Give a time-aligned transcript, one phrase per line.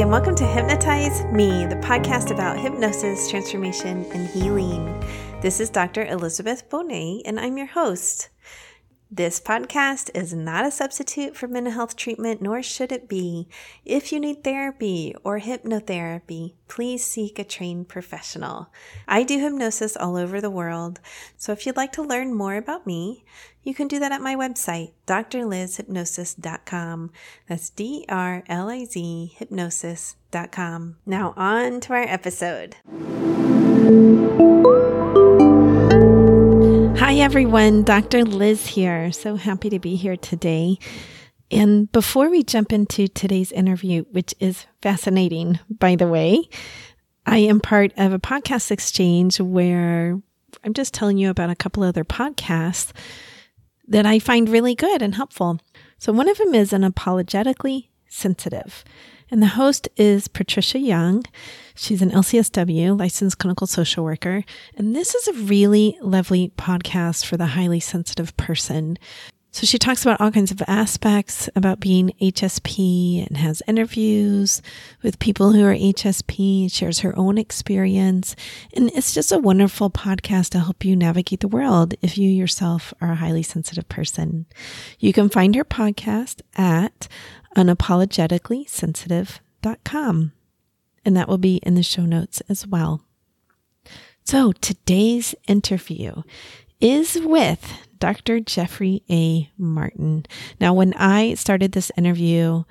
[0.00, 4.86] and welcome to Hypnotize Me, the podcast about hypnosis, transformation, and healing.
[5.42, 6.06] This is Dr.
[6.06, 8.30] Elizabeth Bonet, and I'm your host.
[9.14, 13.46] This podcast is not a substitute for mental health treatment, nor should it be.
[13.84, 18.72] If you need therapy or hypnotherapy, please seek a trained professional.
[19.06, 20.98] I do hypnosis all over the world,
[21.36, 23.22] so if you'd like to learn more about me,
[23.62, 27.10] you can do that at my website, drlizhypnosis.com.
[27.50, 30.96] That's D R L I Z hypnosis.com.
[31.04, 32.76] Now, on to our episode.
[36.98, 37.82] Hi, everyone.
[37.82, 38.24] Dr.
[38.24, 39.12] Liz here.
[39.12, 40.78] So happy to be here today.
[41.50, 46.48] And before we jump into today's interview, which is fascinating, by the way,
[47.26, 50.20] I am part of a podcast exchange where
[50.64, 52.92] I'm just telling you about a couple other podcasts
[53.88, 55.60] that I find really good and helpful.
[55.98, 58.84] So one of them is Unapologetically Sensitive.
[59.32, 61.24] And the host is Patricia Young.
[61.74, 64.44] She's an LCSW, licensed clinical social worker.
[64.76, 68.98] And this is a really lovely podcast for the highly sensitive person.
[69.50, 74.60] So she talks about all kinds of aspects about being HSP and has interviews
[75.02, 78.36] with people who are HSP, shares her own experience.
[78.74, 82.94] And it's just a wonderful podcast to help you navigate the world if you yourself
[83.00, 84.44] are a highly sensitive person.
[84.98, 87.08] You can find her podcast at
[87.56, 90.32] unapologeticallysensitive.com.
[91.04, 93.04] And that will be in the show notes as well.
[94.24, 96.22] So today's interview
[96.80, 98.40] is with Dr.
[98.40, 99.50] Jeffrey A.
[99.58, 100.26] Martin.
[100.60, 102.62] Now, when I started this interview,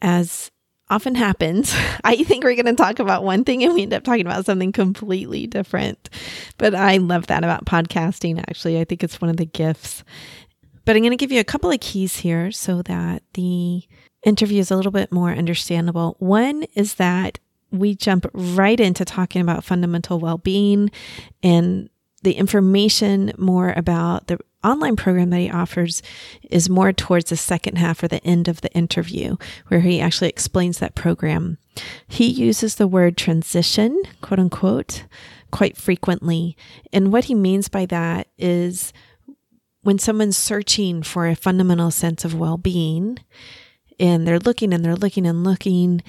[0.00, 0.50] as
[0.90, 4.04] often happens, I think we're going to talk about one thing and we end up
[4.04, 6.08] talking about something completely different.
[6.56, 8.80] But I love that about podcasting, actually.
[8.80, 10.04] I think it's one of the gifts.
[10.88, 13.82] But I'm going to give you a couple of keys here so that the
[14.22, 16.16] interview is a little bit more understandable.
[16.18, 17.38] One is that
[17.70, 20.90] we jump right into talking about fundamental well being
[21.42, 21.90] and
[22.22, 26.00] the information more about the online program that he offers
[26.48, 29.36] is more towards the second half or the end of the interview,
[29.66, 31.58] where he actually explains that program.
[32.06, 35.04] He uses the word transition, quote unquote,
[35.50, 36.56] quite frequently.
[36.94, 38.94] And what he means by that is
[39.88, 43.18] when someone's searching for a fundamental sense of well being,
[43.98, 46.02] and they're looking and they're looking and looking.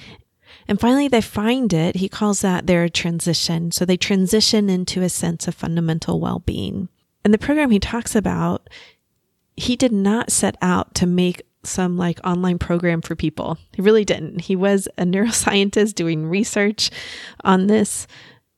[0.68, 1.96] And finally, they find it.
[1.96, 3.72] He calls that their transition.
[3.72, 6.90] So they transition into a sense of fundamental well being.
[7.24, 8.68] And the program he talks about,
[9.56, 13.56] he did not set out to make some like online program for people.
[13.72, 14.42] He really didn't.
[14.42, 16.90] He was a neuroscientist doing research
[17.44, 18.06] on this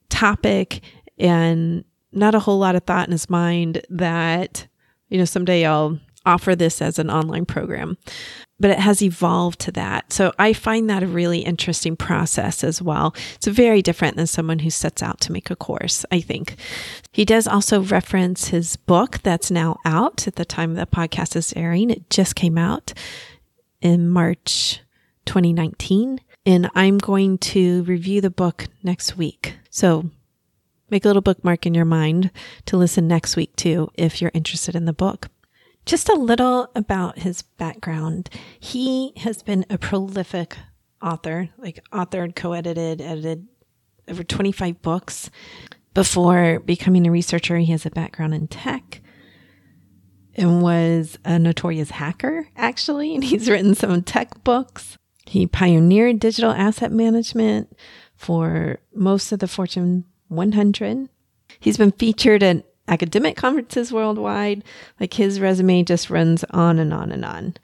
[0.08, 0.80] topic
[1.16, 4.66] and not a whole lot of thought in his mind that,
[5.12, 7.96] you know, someday I'll offer this as an online program
[8.62, 10.12] but it has evolved to that.
[10.12, 13.12] So I find that a really interesting process as well.
[13.34, 16.54] It's very different than someone who sets out to make a course, I think.
[17.10, 21.52] He does also reference his book that's now out at the time the podcast is
[21.56, 21.90] airing.
[21.90, 22.94] It just came out
[23.80, 24.80] in March
[25.26, 26.20] 2019.
[26.46, 29.56] And I'm going to review the book next week.
[29.70, 30.08] So
[30.92, 32.30] make a little bookmark in your mind
[32.66, 35.28] to listen next week too if you're interested in the book.
[35.86, 38.28] Just a little about his background.
[38.60, 40.56] He has been a prolific
[41.02, 43.48] author, like authored, co edited, edited
[44.06, 45.30] over 25 books.
[45.94, 49.00] Before becoming a researcher, he has a background in tech
[50.34, 54.96] and was a notorious hacker, actually, and he's written some tech books.
[55.26, 57.76] He pioneered digital asset management
[58.14, 61.08] for most of the Fortune 100.
[61.60, 64.64] He's been featured at academic conferences worldwide.
[64.98, 67.54] Like his resume just runs on and on and on.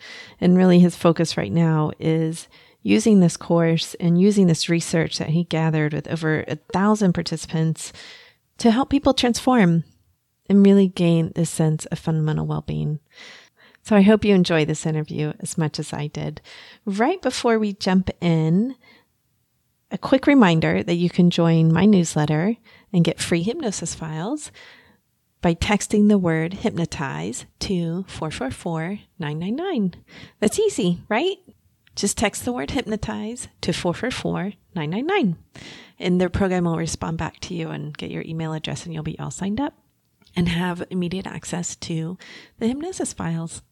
[0.41, 2.49] And really, his focus right now is
[2.83, 7.93] using this course and using this research that he gathered with over a thousand participants
[8.59, 9.85] to help people transform
[10.49, 13.01] and really gain this sense of fundamental well being.
[13.83, 16.41] So I hope you enjoy this interview as much as I did.
[16.85, 18.77] Right before we jump in,
[19.91, 22.57] a quick reminder that you can join my newsletter
[22.93, 24.51] and get free hypnosis files
[25.41, 29.95] by texting the word hypnotize to 444 999.
[30.41, 31.37] That's easy, right?
[31.95, 35.37] Just text the word hypnotize to 444 999.
[35.99, 39.03] And the program will respond back to you and get your email address, and you'll
[39.03, 39.75] be all signed up
[40.37, 42.19] and have immediate access to
[42.59, 43.63] the hypnosis files.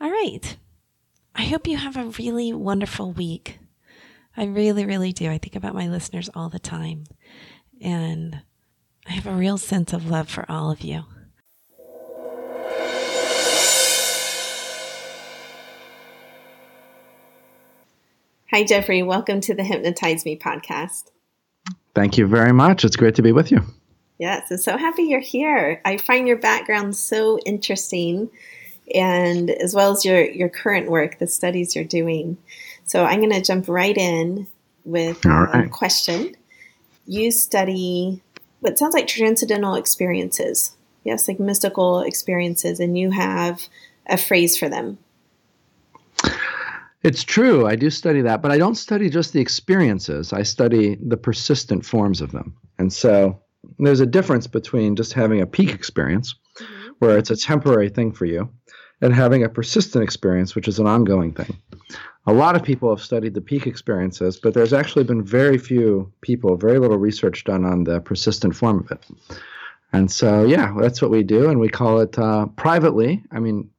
[0.00, 0.56] All right.
[1.34, 3.58] I hope you have a really wonderful week.
[4.38, 5.28] I really, really do.
[5.28, 7.02] I think about my listeners all the time.
[7.80, 8.40] And
[9.04, 11.02] I have a real sense of love for all of you.
[18.52, 19.02] Hi, Jeffrey.
[19.02, 21.10] Welcome to the Hypnotize Me podcast.
[21.96, 22.84] Thank you very much.
[22.84, 23.62] It's great to be with you.
[24.20, 25.80] Yes, I'm so happy you're here.
[25.84, 28.30] I find your background so interesting,
[28.94, 32.38] and as well as your your current work, the studies you're doing.
[32.88, 34.46] So I'm going to jump right in
[34.84, 35.66] with right.
[35.66, 36.34] a question.
[37.06, 38.22] You study
[38.60, 40.74] what sounds like transcendental experiences,
[41.04, 43.66] yes, like mystical experiences, and you have
[44.06, 44.98] a phrase for them.
[47.02, 47.66] It's true.
[47.66, 50.32] I do study that, but I don't study just the experiences.
[50.32, 52.56] I study the persistent forms of them.
[52.78, 53.40] And so
[53.78, 56.92] there's a difference between just having a peak experience, mm-hmm.
[57.00, 58.50] where it's a temporary thing for you,
[59.00, 61.56] and having a persistent experience, which is an ongoing thing.
[62.26, 66.12] A lot of people have studied the peak experiences, but there's actually been very few
[66.20, 69.06] people, very little research done on the persistent form of it.
[69.92, 73.24] And so, yeah, that's what we do, and we call it uh, privately.
[73.32, 73.70] I mean,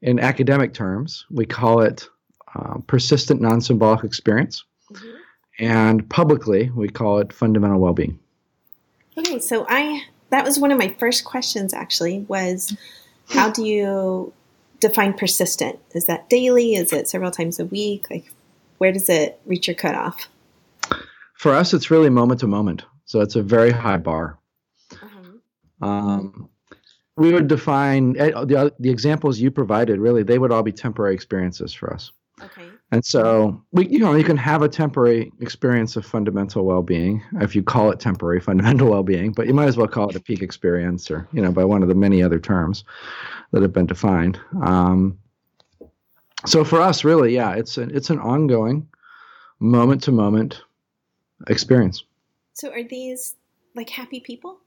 [0.00, 2.08] in academic terms, we call it
[2.54, 4.64] uh, persistent non symbolic experience.
[4.90, 5.16] Mm-hmm.
[5.58, 8.18] And publicly, we call it fundamental well being.
[9.18, 12.76] Okay, so I that was one of my first questions actually was
[13.28, 14.32] how do you
[14.80, 15.78] define persistent?
[15.94, 16.74] Is that daily?
[16.74, 18.08] Is it several times a week?
[18.10, 18.32] Like
[18.78, 20.28] where does it reach your cutoff?
[21.34, 22.84] For us, it's really moment to moment.
[23.04, 24.38] So it's a very high bar.
[24.92, 25.86] Uh-huh.
[25.86, 26.48] Um,
[27.16, 31.14] we would define eh, the, the examples you provided, really, they would all be temporary
[31.14, 32.12] experiences for us.
[32.42, 32.68] Okay.
[32.92, 37.56] And so we, you know, you can have a temporary experience of fundamental well-being if
[37.56, 40.42] you call it temporary fundamental well-being, but you might as well call it a peak
[40.42, 42.84] experience, or you know, by one of the many other terms
[43.52, 44.38] that have been defined.
[44.62, 45.18] Um,
[46.44, 48.86] so for us, really, yeah, it's an it's an ongoing,
[49.58, 50.62] moment-to-moment
[51.48, 52.04] experience.
[52.52, 53.34] So are these
[53.74, 54.58] like happy people?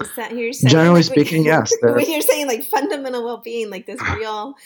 [0.00, 0.70] Is that you're saying?
[0.70, 1.72] Generally speaking, yes.
[1.82, 4.56] When you're saying like fundamental well-being, like this real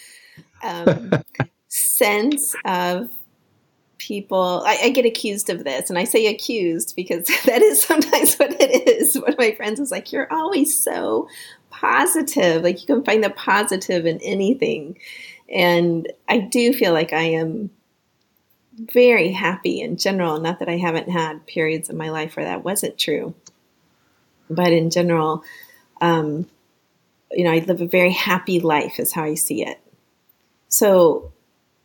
[0.63, 1.13] um,
[1.93, 3.11] sense of
[3.99, 8.37] people I, I, get accused of this and i say accused because that is sometimes
[8.37, 9.15] what it is.
[9.21, 11.29] One of my friends was like you're always so
[11.71, 12.63] positive.
[12.63, 14.99] Like you can find the positive in anything.
[15.53, 17.71] And i do feel like i am
[18.75, 20.41] very happy in general.
[20.41, 23.35] Not that i haven't had periods in my life where that wasn't true
[24.49, 25.45] but in general
[26.01, 26.49] um,
[27.31, 29.79] you know i live a very happy life is how i see it.
[30.69, 31.33] So,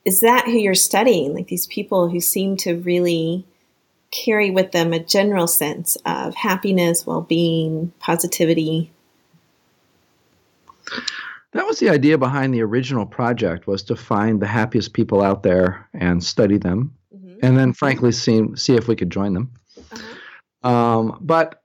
[0.08, 1.34] is that who you're studying?
[1.34, 3.46] Like these people who seem to really
[4.10, 8.90] carry with them a general sense of happiness, well being, positivity?
[11.52, 15.44] That was the idea behind the original project was to find the happiest people out
[15.44, 17.40] there and study them mm-hmm.
[17.44, 19.52] and then frankly see, see if we could join them.
[19.92, 20.70] Uh-huh.
[20.70, 21.62] Um, but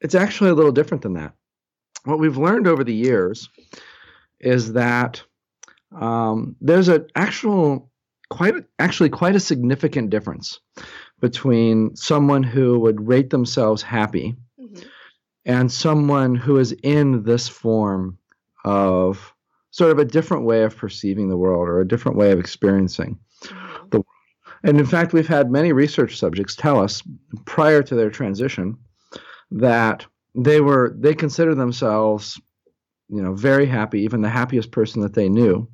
[0.00, 1.34] it's actually a little different than that.
[2.02, 3.48] What we've learned over the years
[4.40, 5.22] is that
[6.00, 7.90] um, there's an actual
[8.28, 10.60] quite actually quite a significant difference
[11.20, 14.82] between someone who would rate themselves happy mm-hmm.
[15.44, 18.18] and someone who is in this form
[18.64, 19.32] of
[19.70, 23.18] sort of a different way of perceiving the world or a different way of experiencing
[23.44, 23.88] mm-hmm.
[23.90, 24.06] the world.
[24.64, 27.02] And in fact, we've had many research subjects tell us
[27.44, 28.76] prior to their transition
[29.52, 30.04] that
[30.34, 32.40] they were they consider themselves
[33.08, 35.68] you know very happy even the happiest person that they knew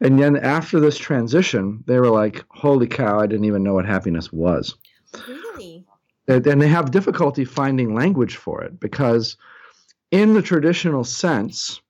[0.00, 3.86] and then after this transition, they were like, holy cow, I didn't even know what
[3.86, 4.74] happiness was.
[5.28, 5.84] Really?
[6.28, 9.36] And, they have difficulty finding language for it because,
[10.10, 11.80] in the traditional sense,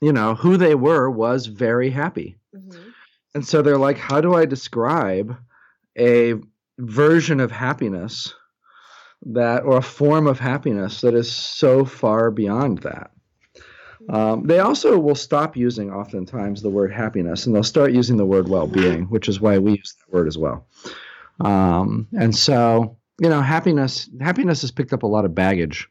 [0.00, 2.36] you know, who they were was very happy.
[2.54, 2.88] Mm-hmm.
[3.34, 5.36] And so they're like, how do I describe
[5.96, 6.34] a
[6.78, 8.34] version of happiness
[9.26, 13.10] that, or a form of happiness that is so far beyond that?
[14.08, 18.26] Um, they also will stop using oftentimes the word happiness and they'll start using the
[18.26, 20.66] word well being, which is why we use that word as well.
[21.40, 25.88] Um, and so, you know, happiness happiness has picked up a lot of baggage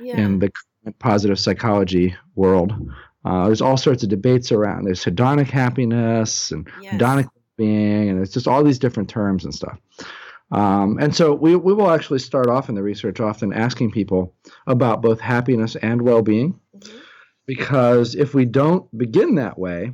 [0.00, 0.16] yeah.
[0.16, 0.50] in the
[0.98, 2.72] positive psychology world.
[3.24, 4.84] Uh, there's all sorts of debates around.
[4.84, 6.94] There's hedonic happiness and yes.
[6.94, 9.78] hedonic being, and it's just all these different terms and stuff.
[10.52, 14.34] Um, and so we, we will actually start off in the research often asking people
[14.66, 16.58] about both happiness and well being.
[16.76, 16.98] Mm-hmm
[17.50, 19.92] because if we don't begin that way,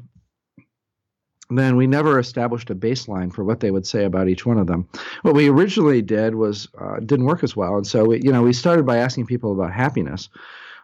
[1.48, 4.66] then we never established a baseline for what they would say about each one of
[4.66, 4.86] them.
[5.22, 8.42] What we originally did was uh, didn't work as well, and so we, you know
[8.42, 10.28] we started by asking people about happiness,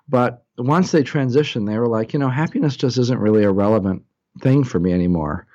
[0.08, 4.04] but once they transitioned, they were like, you know, happiness just isn't really a relevant
[4.40, 5.46] thing for me anymore.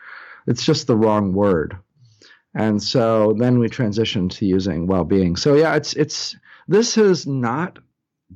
[0.45, 1.79] It's just the wrong word,
[2.53, 5.35] and so then we transitioned to using well-being.
[5.35, 6.35] So yeah, it's it's
[6.67, 7.79] this is not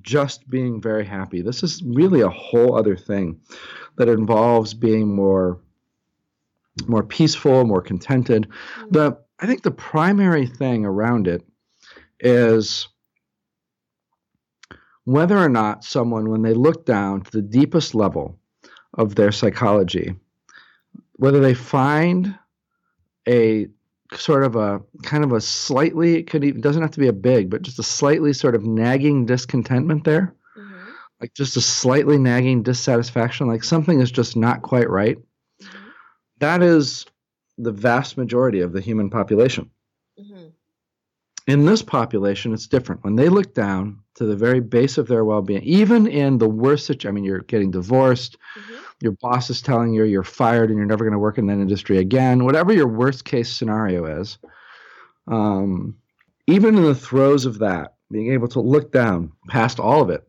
[0.02, 1.42] just being very happy.
[1.42, 3.42] This is really a whole other thing
[3.98, 5.60] that involves being more
[6.88, 8.48] more peaceful, more contented.
[8.90, 11.44] The I think the primary thing around it
[12.20, 12.88] is
[15.04, 18.40] whether or not someone, when they look down to the deepest level
[18.94, 20.16] of their psychology,
[21.14, 22.38] whether they find
[23.28, 23.68] a
[24.16, 27.14] sort of a kind of a slightly it could even doesn't have to be a
[27.14, 30.90] big but just a slightly sort of nagging discontentment there mm-hmm.
[31.22, 35.90] like just a slightly nagging dissatisfaction like something is just not quite right mm-hmm.
[36.40, 37.06] that is
[37.58, 39.70] the vast majority of the human population
[40.20, 40.48] mm-hmm.
[41.48, 45.24] in this population it's different when they look down to the very base of their
[45.24, 49.62] well-being even in the worst situation i mean you're getting divorced mm-hmm your boss is
[49.62, 52.72] telling you you're fired and you're never going to work in that industry again, whatever
[52.72, 54.38] your worst case scenario is,
[55.28, 55.96] um,
[56.48, 60.28] even in the throes of that, being able to look down past all of it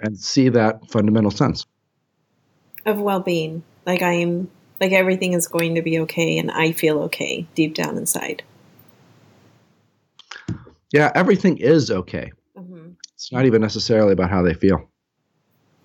[0.00, 1.66] and see that fundamental sense
[2.86, 3.62] of well being.
[3.84, 7.74] Like I am, like everything is going to be okay and I feel okay deep
[7.74, 8.42] down inside.
[10.92, 12.32] Yeah, everything is okay.
[12.56, 12.90] Mm-hmm.
[13.14, 14.88] It's not even necessarily about how they feel.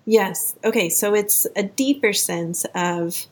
[0.04, 0.56] Yes.
[0.64, 0.88] Okay.
[0.88, 3.26] So it's a deeper sense of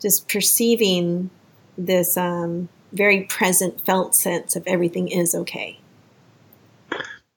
[0.00, 1.30] just perceiving
[1.76, 5.78] this um, very present, felt sense of everything is okay.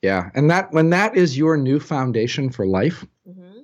[0.01, 3.59] Yeah, and that when that is your new foundation for life, mm-hmm.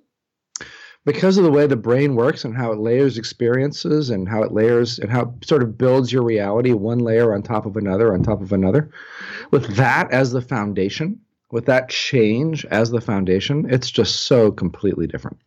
[1.03, 4.51] because of the way the brain works and how it layers experiences and how it
[4.51, 8.13] layers and how it sort of builds your reality one layer on top of another
[8.13, 9.45] on top of another, mm-hmm.
[9.49, 11.19] with that as the foundation,
[11.51, 15.37] with that change as the foundation, it's just so completely different.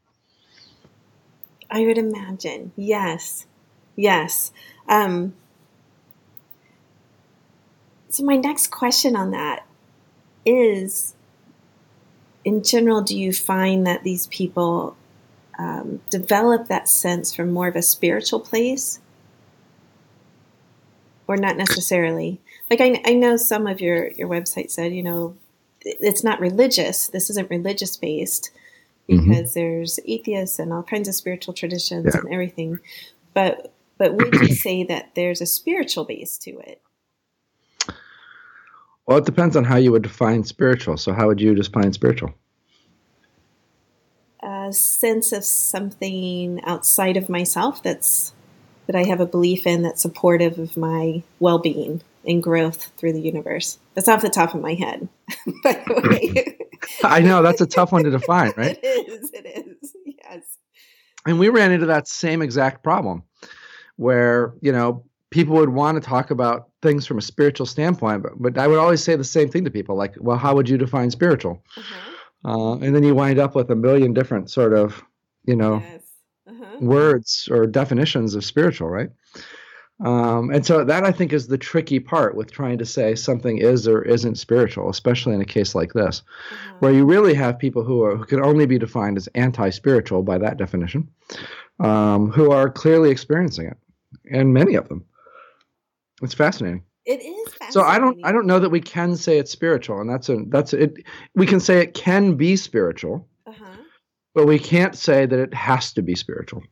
[1.70, 2.72] I would imagine.
[2.76, 3.46] Yes.
[3.96, 4.52] Yes.
[4.88, 5.34] Um,
[8.08, 9.66] so, my next question on that
[10.44, 11.14] is
[12.44, 14.96] in general, do you find that these people
[15.58, 19.00] um, develop that sense from more of a spiritual place?
[21.28, 22.40] Or not necessarily?
[22.68, 25.36] Like, I, I know some of your, your website said, you know,
[25.82, 27.08] it's not religious.
[27.08, 28.50] This isn't religious based
[29.08, 29.28] mm-hmm.
[29.28, 29.60] because mm-hmm.
[29.60, 32.20] there's atheists and all kinds of spiritual traditions yeah.
[32.20, 32.78] and everything.
[33.34, 36.80] But but would you say that there's a spiritual base to it?
[39.06, 40.96] Well, it depends on how you would define spiritual.
[40.96, 42.32] So, how would you define spiritual?
[44.42, 48.32] A sense of something outside of myself that's
[48.86, 53.20] that I have a belief in that's supportive of my well-being and growth through the
[53.20, 53.78] universe.
[54.00, 55.10] That's off the top of my head,
[55.62, 56.56] by the way.
[57.04, 58.78] I know that's a tough one to define, right?
[58.82, 59.30] it is.
[59.34, 59.94] It is.
[60.06, 60.56] Yes.
[61.26, 63.24] And we ran into that same exact problem
[63.96, 68.32] where, you know, people would want to talk about things from a spiritual standpoint, but,
[68.40, 70.78] but I would always say the same thing to people like, well, how would you
[70.78, 71.62] define spiritual?
[71.76, 72.50] Uh-huh.
[72.50, 75.04] Uh, and then you wind up with a million different sort of,
[75.44, 76.02] you know, yes.
[76.48, 76.78] uh-huh.
[76.80, 79.10] words or definitions of spiritual, right?
[80.04, 83.58] Um, and so that I think is the tricky part with trying to say something
[83.58, 86.76] is or isn't spiritual, especially in a case like this, mm-hmm.
[86.78, 90.38] where you really have people who are who can only be defined as anti-spiritual by
[90.38, 91.06] that definition,
[91.80, 93.76] um, who are clearly experiencing it,
[94.30, 95.04] and many of them.
[96.22, 96.82] It's fascinating.
[97.04, 97.52] It is.
[97.54, 97.72] Fascinating.
[97.72, 100.38] So I don't I don't know that we can say it's spiritual, and that's a
[100.48, 101.04] that's a, it.
[101.34, 103.76] We can say it can be spiritual, uh-huh.
[104.34, 106.62] but we can't say that it has to be spiritual.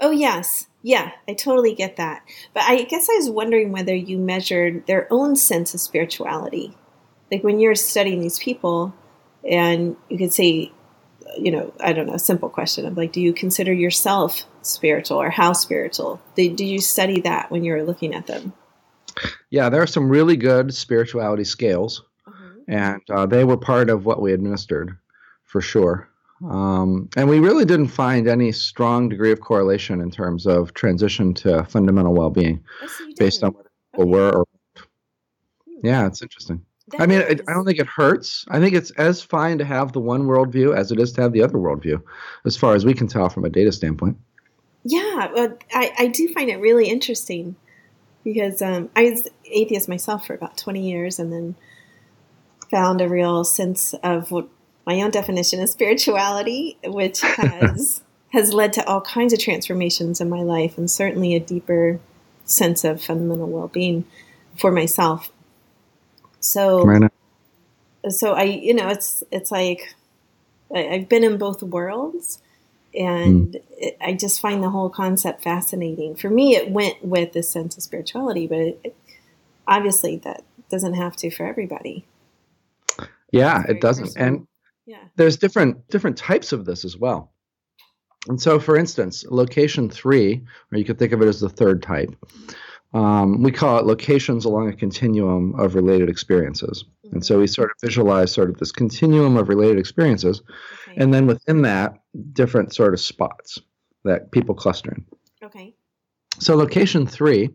[0.00, 2.22] Oh yes, yeah, I totally get that.
[2.54, 6.76] But I guess I was wondering whether you measured their own sense of spirituality.
[7.30, 8.94] Like when you're studying these people,
[9.50, 10.70] and you could say,
[11.36, 15.20] you know, I don't know, a simple question of like, do you consider yourself spiritual
[15.20, 16.20] or how spiritual?
[16.36, 18.52] Did, did you study that when you were looking at them?
[19.50, 22.60] Yeah, there are some really good spirituality scales, uh-huh.
[22.68, 24.96] and uh, they were part of what we administered
[25.42, 26.08] for sure.
[26.44, 31.32] Um, and we really didn't find any strong degree of correlation in terms of transition
[31.34, 32.88] to fundamental well-being oh,
[33.18, 34.10] based on what people okay.
[34.10, 34.36] were.
[34.38, 34.46] Or,
[35.82, 36.64] yeah, it's interesting.
[36.88, 38.44] That I mean, I, I don't think it hurts.
[38.48, 41.32] I think it's as fine to have the one worldview as it is to have
[41.32, 42.02] the other worldview,
[42.44, 44.18] as far as we can tell from a data standpoint.
[44.84, 47.56] Yeah, but I, I do find it really interesting
[48.22, 51.56] because um, I was atheist myself for about 20 years and then
[52.70, 54.48] found a real sense of what
[54.86, 60.28] my own definition of spirituality, which has has led to all kinds of transformations in
[60.28, 62.00] my life, and certainly a deeper
[62.44, 64.04] sense of fundamental well being
[64.56, 65.30] for myself.
[66.40, 67.10] So, right
[68.10, 69.94] so I, you know, it's it's like
[70.74, 72.40] I, have been in both worlds,
[72.94, 73.62] and mm.
[73.78, 76.16] it, I just find the whole concept fascinating.
[76.16, 78.96] For me, it went with this sense of spirituality, but it, it,
[79.66, 82.04] obviously that doesn't have to for everybody.
[83.32, 84.26] Yeah, it doesn't, personal.
[84.28, 84.46] and
[84.86, 85.04] yeah.
[85.16, 87.32] There's different different types of this as well.
[88.28, 91.82] And so, for instance, location three, or you could think of it as the third
[91.82, 92.14] type,
[92.92, 96.84] um, we call it locations along a continuum of related experiences.
[97.12, 100.42] And so we sort of visualize sort of this continuum of related experiences,
[100.88, 101.00] okay.
[101.00, 101.94] and then within that,
[102.32, 103.60] different sort of spots
[104.04, 105.04] that people cluster in.
[105.42, 105.74] Okay.
[106.38, 107.50] So location three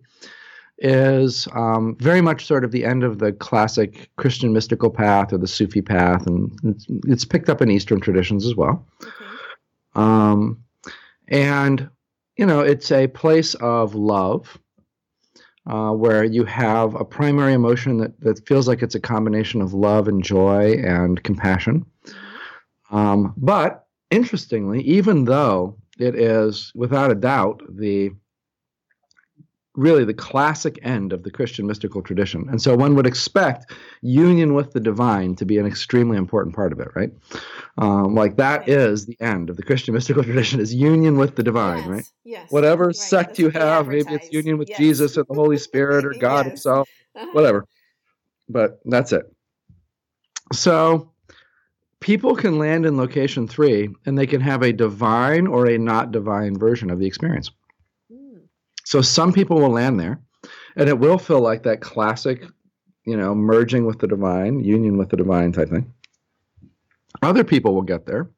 [0.81, 5.37] is um, very much sort of the end of the classic Christian mystical path or
[5.37, 8.85] the Sufi path, and it's, it's picked up in Eastern traditions as well.
[9.03, 9.13] Okay.
[9.95, 10.63] Um,
[11.27, 11.89] and
[12.35, 14.57] you know, it's a place of love.
[15.67, 19.75] Uh, where you have a primary emotion that, that feels like it's a combination of
[19.75, 21.85] love and joy and compassion.
[22.07, 22.95] Mm-hmm.
[22.95, 28.11] Um, but interestingly, even though it is without a doubt the
[29.75, 32.47] really the classic end of the Christian mystical tradition.
[32.49, 36.73] And so one would expect union with the divine to be an extremely important part
[36.73, 37.11] of it, right?
[37.77, 41.43] Um, like that is the end of the Christian mystical tradition is union with the
[41.43, 42.05] divine, yes, right?
[42.23, 42.51] Yes.
[42.51, 42.95] Whatever right.
[42.95, 44.77] sect That's you have, maybe it's union with yes.
[44.77, 46.47] Jesus or the Holy Spirit or God yes.
[46.47, 47.27] Himself, uh-huh.
[47.31, 47.65] whatever.
[48.49, 49.33] But that's it.
[50.51, 51.11] So
[52.01, 56.11] people can land in location three and they can have a divine or a not
[56.11, 57.51] divine version of the experience.
[58.91, 60.19] So some people will land there,
[60.75, 62.43] and it will feel like that classic,
[63.05, 65.93] you know, merging with the divine, union with the divine type thing.
[67.21, 68.29] Other people will get there,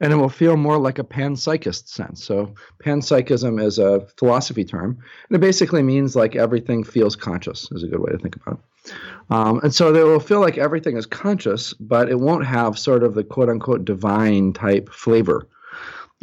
[0.00, 2.24] and it will feel more like a panpsychist sense.
[2.24, 4.96] So panpsychism is a philosophy term,
[5.28, 8.60] and it basically means like everything feels conscious is a good way to think about
[8.60, 8.94] it.
[9.28, 13.02] Um, and so they will feel like everything is conscious, but it won't have sort
[13.02, 15.46] of the quote unquote divine type flavor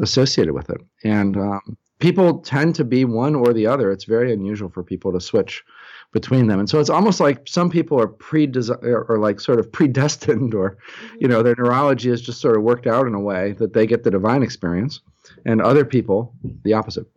[0.01, 0.81] associated with it.
[1.03, 3.91] And um, people tend to be one or the other.
[3.91, 5.63] It's very unusual for people to switch
[6.11, 6.59] between them.
[6.59, 10.71] And so it's almost like some people are pre or like sort of predestined or
[10.71, 11.15] mm-hmm.
[11.21, 13.87] you know their neurology is just sort of worked out in a way that they
[13.87, 14.99] get the divine experience
[15.45, 17.07] and other people the opposite.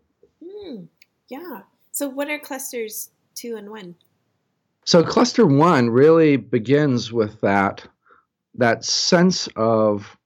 [0.42, 0.86] Mm,
[1.28, 1.62] yeah.
[1.90, 3.94] So what are clusters 2 and 1?
[4.84, 7.84] So cluster 1 really begins with that
[8.56, 10.16] that sense of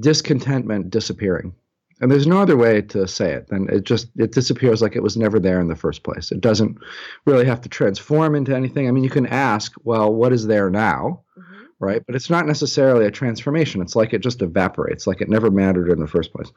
[0.00, 1.54] discontentment disappearing
[2.00, 5.02] and there's no other way to say it than it just it disappears like it
[5.02, 6.32] was never there in the first place.
[6.32, 6.78] It doesn't
[7.24, 8.88] really have to transform into anything.
[8.88, 11.22] I mean you can ask well what is there now?
[11.38, 11.64] Mm-hmm.
[11.78, 12.02] right?
[12.06, 13.80] But it's not necessarily a transformation.
[13.80, 16.50] It's like it just evaporates like it never mattered in the first place.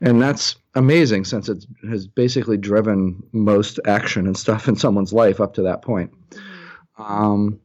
[0.00, 5.40] And that's amazing since it has basically driven most action and stuff in someone's life
[5.40, 6.12] up to that point.
[6.30, 7.02] Mm-hmm.
[7.02, 7.60] um,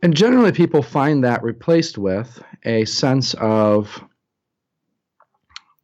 [0.00, 4.04] and generally people find that replaced with a sense of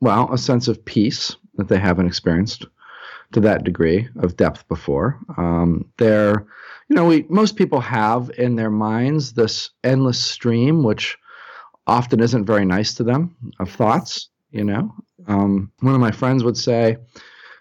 [0.05, 2.67] well, a sense of peace that they haven't experienced
[3.33, 5.19] to that degree of depth before.
[5.39, 6.47] Um, they're,
[6.89, 11.17] you know, we most people have in their minds this endless stream, which
[11.87, 14.29] often isn't very nice to them of thoughts.
[14.51, 14.95] You know,
[15.27, 16.99] um, one of my friends would say,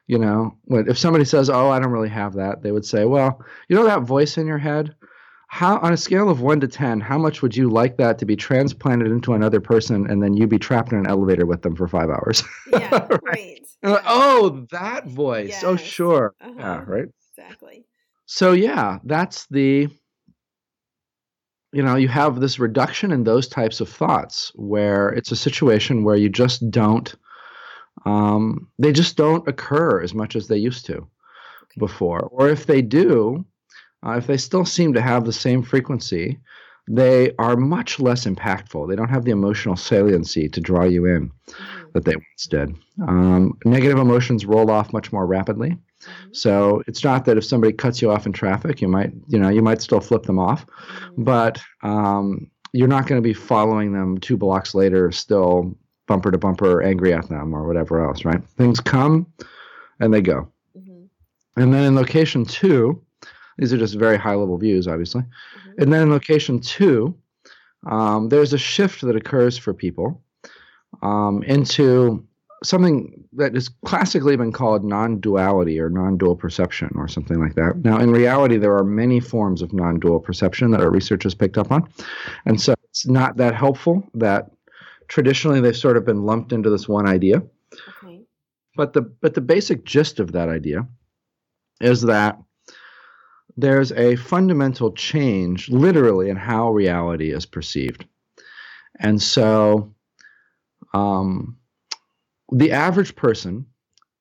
[0.07, 3.41] you know, if somebody says, "Oh, I don't really have that," they would say, "Well,
[3.69, 4.93] you know that voice in your head."
[5.53, 8.25] How on a scale of one to ten, how much would you like that to
[8.25, 11.75] be transplanted into another person and then you be trapped in an elevator with them
[11.75, 12.41] for five hours?
[12.71, 13.59] Yeah, right.
[13.83, 15.49] Like, oh, that voice.
[15.49, 15.63] Yes.
[15.63, 16.33] Oh, sure.
[16.41, 16.55] Uh-huh.
[16.57, 17.05] Yeah, right.
[17.37, 17.85] Exactly.
[18.25, 19.89] So yeah, that's the
[21.71, 26.03] you know, you have this reduction in those types of thoughts where it's a situation
[26.03, 27.13] where you just don't
[28.07, 31.77] um, they just don't occur as much as they used to okay.
[31.77, 32.21] before.
[32.31, 33.45] Or if they do,
[34.05, 36.39] uh, if they still seem to have the same frequency,
[36.87, 38.89] they are much less impactful.
[38.89, 41.83] They don't have the emotional saliency to draw you in mm-hmm.
[41.93, 42.75] that they once did.
[43.07, 45.69] Um, negative emotions roll off much more rapidly.
[45.69, 46.33] Mm-hmm.
[46.33, 49.49] So it's not that if somebody cuts you off in traffic, you might, you know,
[49.49, 51.23] you might still flip them off, mm-hmm.
[51.23, 56.37] but um, you're not going to be following them two blocks later, still bumper to
[56.37, 58.25] bumper, angry at them or whatever else.
[58.25, 58.43] Right?
[58.57, 59.25] Things come
[60.01, 60.51] and they go.
[60.77, 61.61] Mm-hmm.
[61.61, 63.01] And then in location two,
[63.57, 65.21] these are just very high level views, obviously.
[65.21, 65.81] Mm-hmm.
[65.81, 67.15] And then in location two,
[67.85, 70.21] um, there's a shift that occurs for people
[71.01, 72.25] um, into
[72.63, 77.55] something that has classically been called non duality or non dual perception or something like
[77.55, 77.83] that.
[77.83, 81.35] Now, in reality, there are many forms of non dual perception that our research has
[81.35, 81.87] picked up on.
[82.45, 84.51] And so it's not that helpful that
[85.07, 87.43] traditionally they've sort of been lumped into this one idea.
[88.03, 88.21] Okay.
[88.75, 90.87] But the but the basic gist of that idea
[91.81, 92.39] is that
[93.57, 98.05] there's a fundamental change, literally, in how reality is perceived.
[98.99, 99.93] And so,
[100.93, 101.57] um,
[102.51, 103.65] the average person,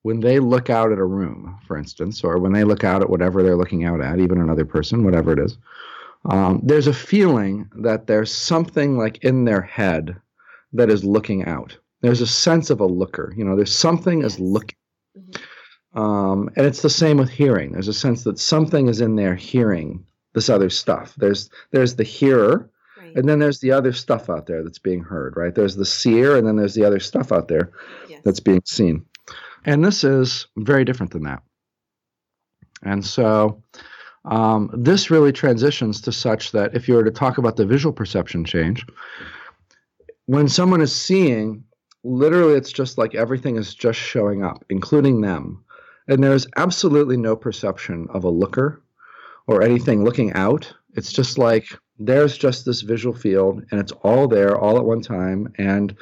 [0.03, 3.11] when they look out at a room, for instance, or when they look out at
[3.11, 5.59] whatever they're looking out at, even another person, whatever it is,
[6.27, 10.16] um, there's a feeling that there's something like in their head
[10.73, 13.33] that is looking out There's a sense of a looker.
[13.37, 14.77] You know, there's something as looking.
[15.16, 15.42] Mm-hmm.
[15.95, 17.73] Um, and it's the same with hearing.
[17.73, 21.15] There's a sense that something is in there hearing this other stuff.
[21.17, 23.15] There's there's the hearer, right.
[23.15, 25.37] and then there's the other stuff out there that's being heard.
[25.37, 25.55] Right?
[25.55, 27.73] There's the seer, and then there's the other stuff out there
[28.09, 28.21] yes.
[28.25, 29.05] that's being seen.
[29.65, 31.43] And this is very different than that.
[32.83, 33.63] And so
[34.25, 37.93] um, this really transitions to such that if you were to talk about the visual
[37.93, 38.85] perception change,
[40.27, 41.65] when someone is seeing,
[42.05, 45.65] literally it's just like everything is just showing up, including them.
[46.09, 48.83] And there's absolutely no perception of a looker
[49.47, 50.73] or anything looking out.
[50.95, 55.01] It's just like there's just this visual field and it's all there all at one
[55.01, 55.53] time.
[55.59, 55.97] And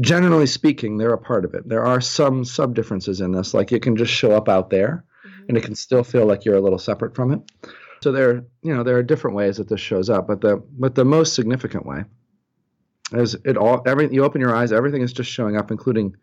[0.00, 1.68] generally speaking, they're a part of it.
[1.68, 5.04] There are some sub differences in this, like it can just show up out there
[5.26, 5.44] mm-hmm.
[5.48, 7.40] and it can still feel like you're a little separate from it.
[8.02, 10.94] So there, you know, there are different ways that this shows up, but the but
[10.94, 12.04] the most significant way
[13.12, 16.16] is it all every you open your eyes, everything is just showing up, including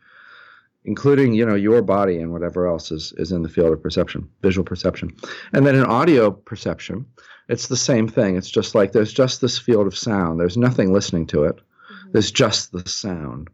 [0.87, 4.27] including you know your body and whatever else is is in the field of perception,
[4.41, 5.15] visual perception,
[5.53, 7.05] and then in audio perception,
[7.49, 8.35] it's the same thing.
[8.35, 10.39] It's just like there's just this field of sound.
[10.39, 11.57] There's nothing listening to it.
[11.57, 12.11] Mm-hmm.
[12.13, 13.49] There's just the sound.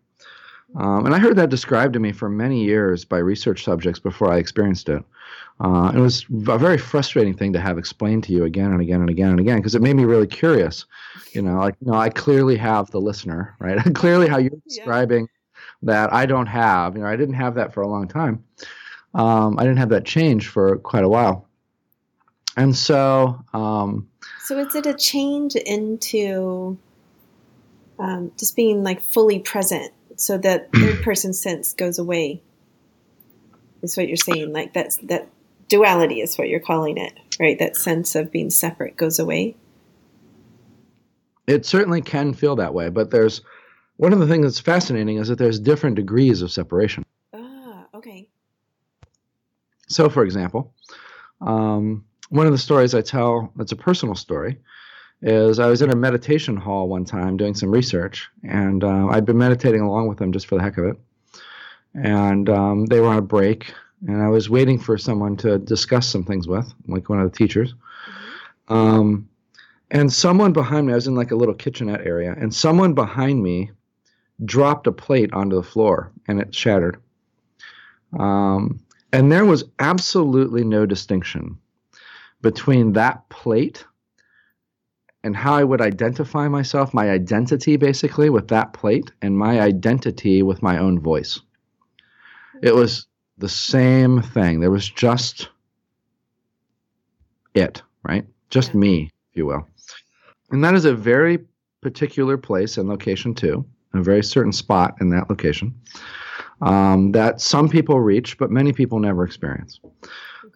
[0.76, 4.32] Um, and I heard that described to me for many years by research subjects before
[4.32, 5.04] I experienced it.
[5.60, 9.02] Uh, it was a very frustrating thing to have explained to you again and again
[9.02, 10.86] and again and again because it made me really curious.
[11.34, 13.78] You know, like, you know, I clearly have the listener, right?
[13.96, 15.43] clearly, how you're describing yeah.
[15.84, 16.96] That I don't have.
[16.96, 18.44] You know, I didn't have that for a long time.
[19.14, 21.48] Um, I didn't have that change for quite a while.
[22.58, 23.44] And so.
[23.54, 24.10] Um,
[24.44, 26.78] so, is it a change into
[28.00, 32.42] um, just being like fully present so that third person sense goes away?
[33.82, 34.54] Is what you're saying?
[34.54, 35.28] Like that's that
[35.68, 37.58] duality is what you're calling it, right?
[37.60, 39.56] That sense of being separate goes away.
[41.48, 43.42] It certainly can feel that way, but there's
[43.98, 47.06] one of the things that's fascinating is that there's different degrees of separation.
[47.34, 48.28] Ah, okay.
[49.88, 50.74] So, for example,
[51.42, 54.58] um, one of the stories I tell that's a personal story
[55.22, 59.26] is I was in a meditation hall one time doing some research, and uh, I'd
[59.26, 60.98] been meditating along with them just for the heck of it.
[61.94, 63.74] And um, they were on a break,
[64.08, 67.38] and I was waiting for someone to discuss some things with, like one of the
[67.38, 67.74] teachers.
[68.68, 68.74] Mm-hmm.
[68.74, 69.30] Um,
[69.92, 73.42] and someone behind me, I was in like a little kitchenette area, and someone behind
[73.42, 73.72] me
[74.44, 76.98] dropped a plate onto the floor and it shattered.
[78.18, 78.80] Um,
[79.12, 81.58] and there was absolutely no distinction
[82.42, 83.86] between that plate
[85.24, 90.44] and how I would identify myself, my identity basically with that plate, and my identity
[90.44, 91.40] with my own voice.
[92.62, 94.60] It was the same thing.
[94.60, 95.50] There was just
[97.54, 98.26] it, right?
[98.50, 98.80] Just yeah.
[98.80, 99.68] me, if you will.
[100.52, 101.40] And that is a very
[101.82, 105.74] particular place and location, too, a very certain spot in that location
[106.62, 109.80] um, that some people reach, but many people never experience.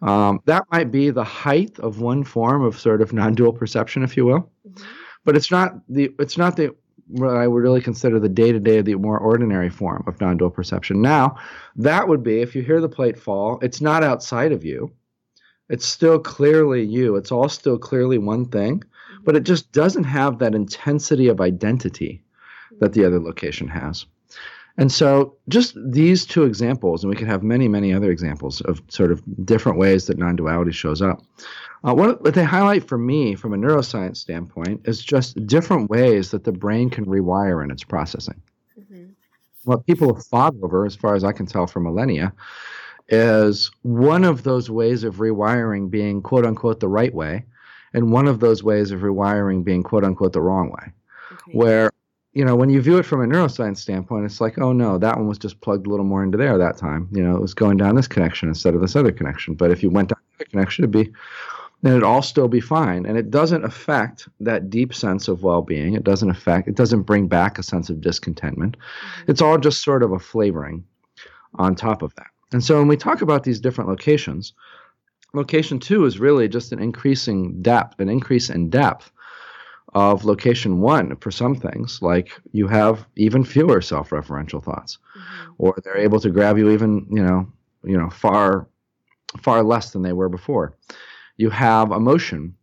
[0.02, 4.16] Um, that might be the height of one form of sort of non-dual perception, if
[4.16, 4.84] you will, mm-hmm.
[5.24, 6.74] but it's not the it's not the
[7.08, 10.36] what I would really consider the day to day, the more ordinary form of non
[10.36, 11.00] dual perception.
[11.00, 11.36] Now,
[11.76, 14.92] that would be if you hear the plate fall, it's not outside of you.
[15.70, 17.16] It's still clearly you.
[17.16, 18.82] It's all still clearly one thing,
[19.24, 22.22] but it just doesn't have that intensity of identity
[22.80, 24.06] that the other location has.
[24.78, 28.80] And so, just these two examples, and we could have many, many other examples of
[28.88, 31.20] sort of different ways that non duality shows up.
[31.84, 36.30] Uh, what, what they highlight for me from a neuroscience standpoint is just different ways
[36.30, 38.40] that the brain can rewire in its processing.
[38.78, 39.06] Mm-hmm.
[39.64, 42.32] What people have fought over, as far as I can tell for millennia,
[43.08, 47.44] is one of those ways of rewiring being quote unquote the right way,
[47.94, 50.92] and one of those ways of rewiring being quote unquote the wrong way.
[51.32, 51.58] Okay.
[51.58, 51.90] Where
[52.38, 55.16] you know, when you view it from a neuroscience standpoint, it's like, oh no, that
[55.16, 57.08] one was just plugged a little more into there that time.
[57.10, 59.54] You know, it was going down this connection instead of this other connection.
[59.54, 61.12] But if you went down the connection, it'd be
[61.82, 63.06] then it'd all still be fine.
[63.06, 65.94] And it doesn't affect that deep sense of well being.
[65.94, 68.76] It doesn't affect, it doesn't bring back a sense of discontentment.
[68.76, 69.32] Mm-hmm.
[69.32, 70.84] It's all just sort of a flavoring
[71.56, 72.28] on top of that.
[72.52, 74.52] And so when we talk about these different locations,
[75.34, 79.10] location two is really just an increasing depth, an increase in depth
[79.94, 85.52] of location one for some things, like you have even fewer self-referential thoughts, mm-hmm.
[85.58, 87.50] or they're able to grab you even, you know,
[87.84, 88.68] you know, far,
[89.40, 90.76] far less than they were before
[91.38, 92.54] you have emotion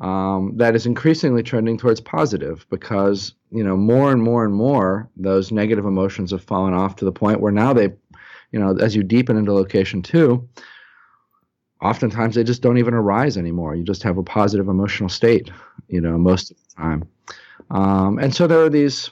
[0.00, 5.10] um, that is increasingly trending towards positive because you know more and more and more
[5.16, 7.92] those negative emotions have fallen off to the point where now they
[8.52, 10.48] you know as you deepen into location two
[11.82, 15.50] oftentimes they just don't even arise anymore you just have a positive emotional state
[15.88, 17.08] you know most of the time
[17.70, 19.10] um, and so there are these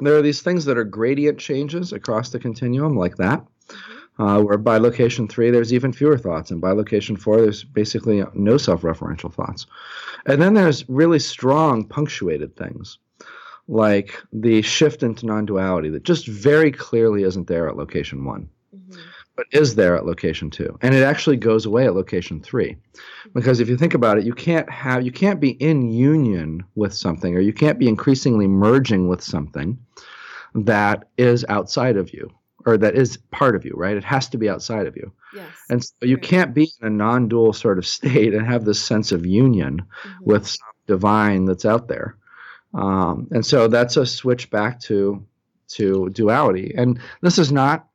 [0.00, 3.44] there are these things that are gradient changes across the continuum, like that.
[4.16, 8.22] Uh, where by location three, there's even fewer thoughts, and by location four, there's basically
[8.32, 9.66] no self referential thoughts.
[10.26, 12.98] And then there's really strong punctuated things,
[13.66, 18.42] like the shift into non duality that just very clearly isn't there at location one,
[18.42, 18.53] mm-hmm.
[19.36, 20.78] But is there at location two.
[20.82, 22.76] And it actually goes away at location three.
[23.34, 26.94] Because if you think about it, you can't have you can't be in union with
[26.94, 29.78] something, or you can't be increasingly merging with something
[30.54, 32.30] that is outside of you
[32.66, 33.96] or that is part of you, right?
[33.96, 35.12] It has to be outside of you.
[35.34, 35.48] Yes.
[35.68, 38.82] And so you can't be in a non dual sort of state and have this
[38.82, 40.24] sense of union mm-hmm.
[40.24, 42.16] with some divine that's out there.
[42.72, 45.24] Um, and so that's a switch back to
[45.66, 46.74] to duality.
[46.76, 47.88] And this is not,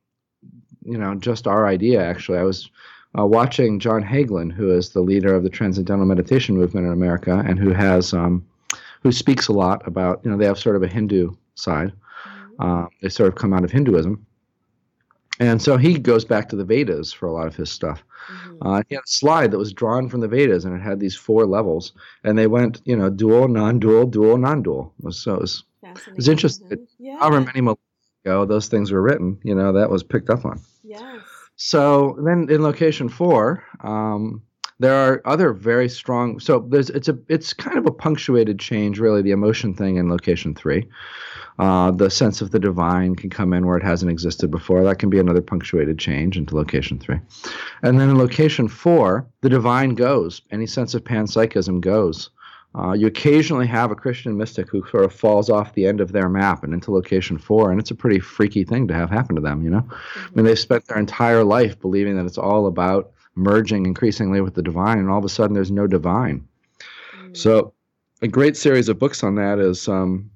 [0.84, 2.04] you know, just our idea.
[2.04, 2.70] Actually, I was
[3.18, 7.44] uh, watching John Hagelin, who is the leader of the Transcendental Meditation movement in America,
[7.46, 8.46] and who has um,
[9.02, 11.92] who speaks a lot about, you know, they have sort of a Hindu side.
[11.92, 12.84] Mm-hmm.
[12.84, 14.26] Uh, they sort of come out of Hinduism,
[15.40, 18.04] and so he goes back to the Vedas for a lot of his stuff.
[18.32, 18.68] Mm-hmm.
[18.68, 21.16] Uh, he had a slide that was drawn from the Vedas, and it had these
[21.16, 24.94] four levels, and they went, you know, dual, non-dual, dual, non-dual.
[25.10, 26.86] So it was, it was interesting.
[27.00, 27.18] Yeah.
[27.20, 27.82] However many months
[28.26, 30.60] ago those things were written, you know, that was picked up on.
[30.84, 31.20] Yes.
[31.56, 34.42] So then in location four, um,
[34.80, 36.40] there are other very strong.
[36.40, 40.10] So there's it's a it's kind of a punctuated change, really, the emotion thing in
[40.10, 40.88] location three.
[41.60, 44.86] Uh, the sense of the divine can come in where it hasn't existed before.
[44.86, 47.20] That can be another punctuated change into location three.
[47.84, 50.42] And then in location four, the divine goes.
[50.52, 52.30] Any sense of panpsychism goes.
[52.76, 56.12] Uh, you occasionally have a Christian mystic who sort of falls off the end of
[56.12, 59.36] their map and into location four, and it's a pretty freaky thing to have happen
[59.36, 59.82] to them, you know?
[59.82, 60.26] Mm-hmm.
[60.28, 64.54] I mean, they've spent their entire life believing that it's all about merging increasingly with
[64.54, 66.48] the divine, and all of a sudden there's no divine.
[67.18, 67.34] Mm-hmm.
[67.34, 67.74] So,
[68.22, 70.30] a great series of books on that is um,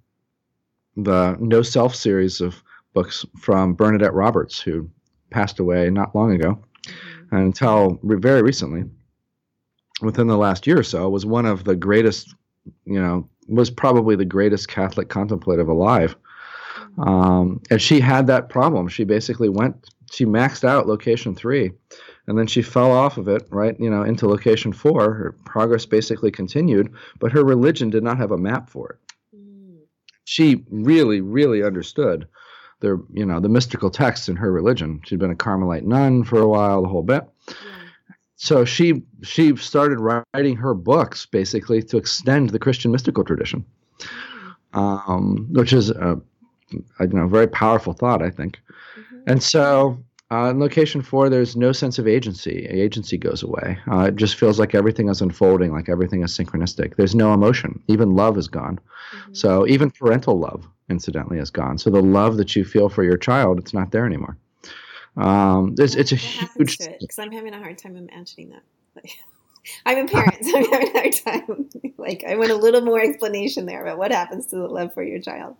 [0.97, 4.89] the No Self series of books from Bernadette Roberts, who
[5.29, 7.35] passed away not long ago, mm-hmm.
[7.35, 8.85] until re- very recently,
[10.03, 12.33] within the last year or so, was one of the greatest,
[12.85, 16.15] you know, was probably the greatest Catholic contemplative alive.
[16.97, 17.01] Mm-hmm.
[17.01, 18.87] Um, and she had that problem.
[18.87, 19.75] She basically went,
[20.11, 21.71] she maxed out location three,
[22.27, 25.13] and then she fell off of it, right, you know, into location four.
[25.13, 28.99] Her progress basically continued, but her religion did not have a map for it
[30.25, 32.27] she really, really understood
[32.79, 35.01] the you know the mystical texts in her religion.
[35.05, 37.23] She'd been a Carmelite nun for a while, the whole bit.
[37.47, 37.55] Yeah.
[38.35, 43.65] So she she started writing her books basically to extend the Christian mystical tradition,
[44.73, 46.19] um, which is a,
[46.99, 48.59] a you know very powerful thought, I think.
[48.97, 49.31] Mm-hmm.
[49.31, 52.65] And so uh, in location four, there's no sense of agency.
[52.65, 53.77] Agency goes away.
[53.91, 56.95] Uh, it just feels like everything is unfolding, like everything is synchronistic.
[56.95, 57.81] There's no emotion.
[57.87, 58.79] Even love is gone.
[58.79, 59.33] Mm-hmm.
[59.33, 61.77] So even parental love, incidentally, is gone.
[61.77, 64.35] So the love that you feel for your child, it's not there anymore.
[65.15, 69.05] Um, it's, it's a huge because I'm having a hard time imagining that.
[69.85, 71.69] I'm a parent, so I'm having a hard time.
[71.97, 75.03] like I want a little more explanation there about what happens to the love for
[75.03, 75.55] your child.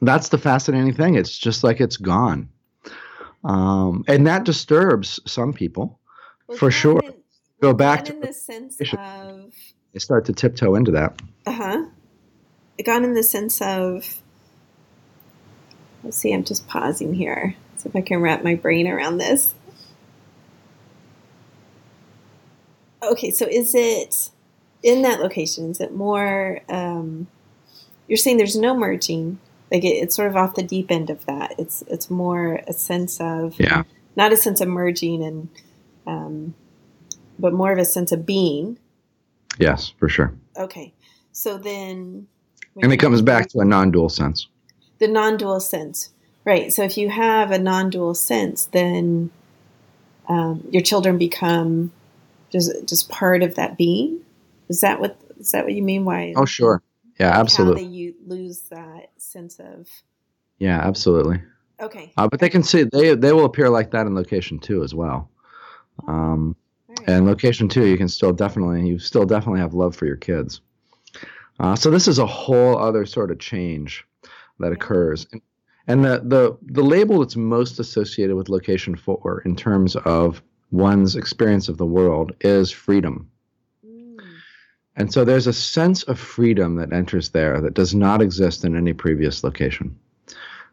[0.00, 1.14] That's the fascinating thing.
[1.14, 2.48] It's just like it's gone.
[3.44, 5.98] Um, and that disturbs some people
[6.46, 7.00] well, for sure.
[7.02, 7.14] In,
[7.60, 9.52] Go back to in the sense of
[9.92, 11.22] they start to tiptoe into that.
[11.46, 11.84] Uh huh.
[12.76, 14.20] It got in the sense of.
[16.02, 16.32] Let's see.
[16.32, 17.54] I'm just pausing here.
[17.82, 19.56] See if I can wrap my brain around this.
[23.02, 24.30] Okay, so is it
[24.84, 25.72] in that location?
[25.72, 26.60] Is it more?
[26.68, 27.26] Um,
[28.06, 29.40] you're saying there's no merging,
[29.72, 31.56] like it, it's sort of off the deep end of that.
[31.58, 33.82] It's it's more a sense of yeah,
[34.14, 35.48] not a sense of merging and,
[36.06, 36.54] um,
[37.40, 38.78] but more of a sense of being.
[39.58, 40.32] Yes, for sure.
[40.56, 40.94] Okay,
[41.32, 42.28] so then,
[42.80, 44.46] and it comes back to a non-dual sense.
[44.98, 46.10] The non-dual sense,
[46.44, 46.72] right?
[46.72, 49.30] So if you have a non-dual sense, then
[50.28, 51.92] um, your children become
[52.50, 54.20] just just part of that being.
[54.68, 56.04] Is that what is that what you mean?
[56.04, 56.34] Why?
[56.36, 56.82] Oh, sure.
[57.18, 57.84] Yeah, absolutely.
[57.84, 59.88] You lose that sense of.
[60.58, 61.42] Yeah, absolutely.
[61.80, 62.12] Okay.
[62.16, 64.94] Uh, but they can see they they will appear like that in location two as
[64.94, 65.30] well.
[66.06, 66.56] Um,
[66.88, 67.08] right.
[67.08, 70.60] And location two, you can still definitely you still definitely have love for your kids.
[71.60, 74.04] Uh, so this is a whole other sort of change
[74.58, 75.26] that occurs.
[75.32, 75.42] And,
[75.86, 81.16] and the, the the label that's most associated with location four in terms of one's
[81.16, 83.28] experience of the world is freedom.
[84.96, 88.76] And so there's a sense of freedom that enters there that does not exist in
[88.76, 89.98] any previous location.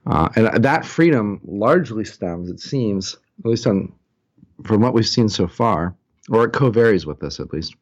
[0.05, 3.93] Uh, and that freedom largely stems, it seems, at least on,
[4.63, 5.95] from what we've seen so far,
[6.29, 7.75] or it co-varies with this at least,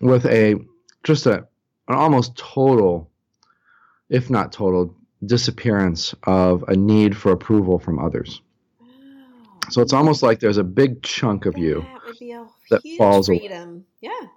[0.00, 0.56] with a
[1.04, 1.46] just a
[1.88, 3.10] an almost total,
[4.08, 8.42] if not total, disappearance of a need for approval from others.
[8.82, 8.86] Oh,
[9.70, 11.86] so it's almost like there's a big chunk of that you
[12.70, 13.68] that falls freedom.
[13.70, 13.82] away.
[14.00, 14.28] Yeah.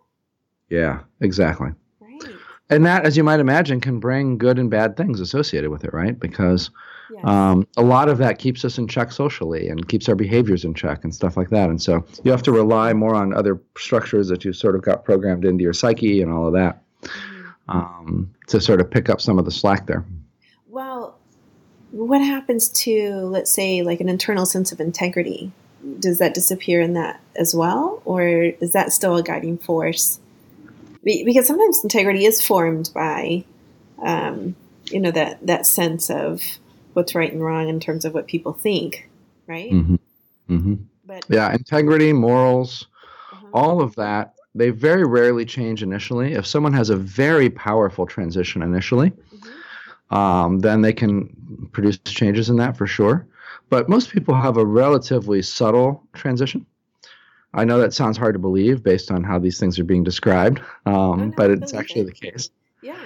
[0.70, 1.70] Yeah, exactly.
[2.00, 2.22] Right.
[2.70, 5.94] And that, as you might imagine, can bring good and bad things associated with it,
[5.94, 6.20] right?
[6.20, 6.70] Because
[7.12, 7.26] yes.
[7.26, 10.76] um, a lot of that keeps us in check socially and keeps our behaviors in
[10.76, 11.70] check and stuff like that.
[11.70, 15.04] And so you have to rely more on other structures that you sort of got
[15.04, 17.48] programmed into your psyche and all of that mm-hmm.
[17.70, 20.06] um, to sort of pick up some of the slack there.
[21.92, 25.52] What happens to, let's say, like an internal sense of integrity?
[26.00, 28.02] Does that disappear in that as well?
[28.06, 30.20] Or is that still a guiding force?
[31.04, 33.44] because sometimes integrity is formed by,
[34.02, 36.42] um, you know, that that sense of
[36.94, 39.10] what's right and wrong in terms of what people think,
[39.48, 39.72] right?
[39.72, 39.96] Mm-hmm.
[40.50, 40.76] Mm-hmm.
[41.06, 42.88] But yeah, integrity, morals,
[43.32, 43.48] uh-huh.
[43.54, 44.34] all of that.
[44.56, 46.34] They very rarely change initially.
[46.34, 50.16] If someone has a very powerful transition initially, mm-hmm.
[50.16, 51.34] um, then they can
[51.72, 53.28] produce changes in that for sure.
[53.70, 56.66] But most people have a relatively subtle transition.
[57.54, 60.62] I know that sounds hard to believe based on how these things are being described,
[60.86, 62.50] um, but it's actually the case.
[62.82, 63.00] Yeah.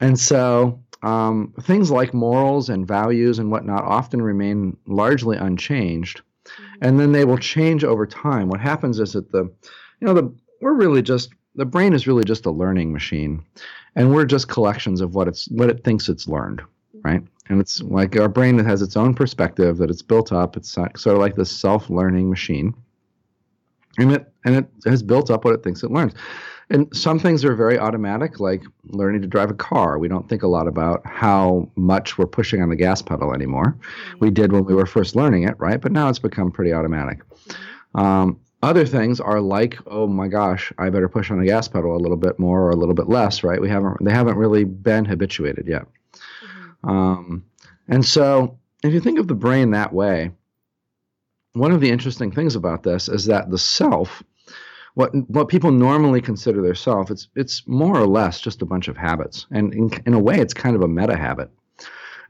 [0.00, 6.74] And so um, things like morals and values and whatnot often remain largely unchanged, mm-hmm.
[6.82, 8.48] and then they will change over time.
[8.48, 12.24] What happens is that the, you know, the we're really just the brain is really
[12.24, 13.44] just a learning machine,
[13.96, 16.62] and we're just collections of what it's what it thinks it's learned.
[17.04, 17.22] Right?
[17.48, 20.56] And it's like our brain that has its own perspective that it's built up.
[20.56, 22.74] It's sort of like this self-learning machine
[23.98, 26.14] and it and it has built up what it thinks it learns.
[26.70, 29.98] And some things are very automatic, like learning to drive a car.
[29.98, 33.74] We don't think a lot about how much we're pushing on the gas pedal anymore.
[33.78, 34.18] Mm-hmm.
[34.20, 35.80] We did when we were first learning it, right?
[35.80, 37.26] But now it's become pretty automatic.
[37.28, 38.00] Mm-hmm.
[38.00, 41.96] Um, other things are like, oh my gosh, I better push on the gas pedal
[41.96, 43.60] a little bit more or a little bit less, right?
[43.60, 45.86] We haven't they haven't really been habituated yet.
[46.84, 47.44] Um,
[47.88, 50.30] and so if you think of the brain that way,
[51.52, 54.22] one of the interesting things about this is that the self,
[54.94, 58.88] what what people normally consider their self, it's it's more or less just a bunch
[58.88, 61.50] of habits, and in, in a way, it's kind of a meta habit.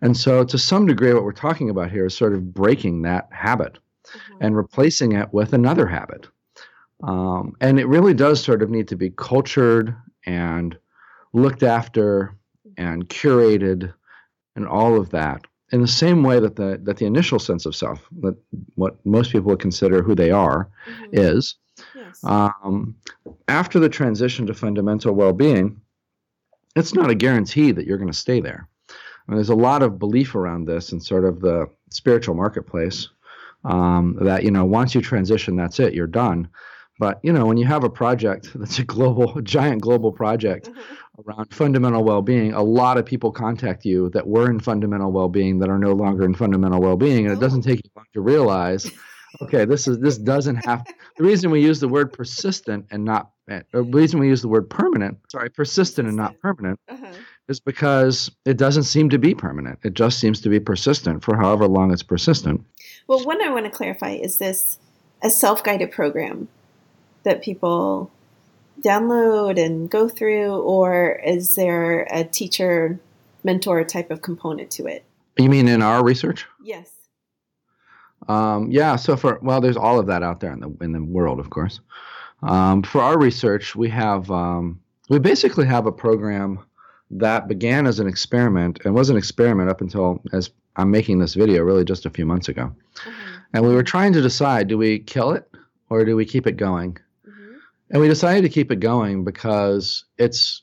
[0.01, 3.29] And so, to some degree, what we're talking about here is sort of breaking that
[3.31, 4.39] habit mm-hmm.
[4.41, 6.29] and replacing it with another habit.
[7.03, 9.95] Um, and it really does sort of need to be cultured
[10.27, 10.77] and
[11.33, 12.37] looked after
[12.77, 13.93] and curated
[14.59, 17.77] and all of that in the same way that the that the initial sense of
[17.77, 18.37] self, that
[18.75, 21.05] what most people would consider who they are, mm-hmm.
[21.13, 21.55] is,
[21.95, 22.25] yes.
[22.25, 22.97] um,
[23.47, 25.81] after the transition to fundamental well-being,
[26.75, 28.69] it's not a guarantee that you're going to stay there.
[28.89, 28.95] I
[29.31, 33.09] mean, there's a lot of belief around this in sort of the spiritual marketplace
[33.65, 36.49] um, that you know once you transition, that's it, you're done.
[36.99, 40.71] But you know, when you have a project that's a global, a giant global project
[40.71, 40.81] mm-hmm.
[41.27, 45.69] Around fundamental well-being, a lot of people contact you that were in fundamental well-being that
[45.69, 48.91] are no longer in fundamental well-being, and it doesn't take you long to realize,
[49.43, 50.87] okay, this is this doesn't have.
[51.17, 54.71] The reason we use the word persistent and not, the reason we use the word
[54.71, 57.13] permanent, sorry, persistent and not permanent, uh-huh.
[57.49, 59.79] is because it doesn't seem to be permanent.
[59.83, 62.65] It just seems to be persistent for however long it's persistent.
[63.07, 64.79] Well, one I want to clarify is this
[65.23, 66.49] a self-guided program
[67.25, 68.11] that people
[68.83, 73.01] download and go through, or is there a teacher
[73.45, 75.05] mentor type of component to it?
[75.37, 76.47] You mean in our research?
[76.63, 76.91] Yes.
[78.29, 78.97] Um, yeah.
[78.97, 81.51] So for well, there's all of that out there in the in the world, of
[81.51, 81.81] course.
[82.43, 86.61] Um, for our research, we have um, we basically have a program
[87.11, 91.35] that began as an experiment and was an experiment up until as I'm making this
[91.35, 92.73] video, really just a few months ago.
[92.97, 93.35] Mm-hmm.
[93.55, 95.51] And we were trying to decide: do we kill it
[95.89, 96.99] or do we keep it going?
[97.91, 100.63] And we decided to keep it going because it's,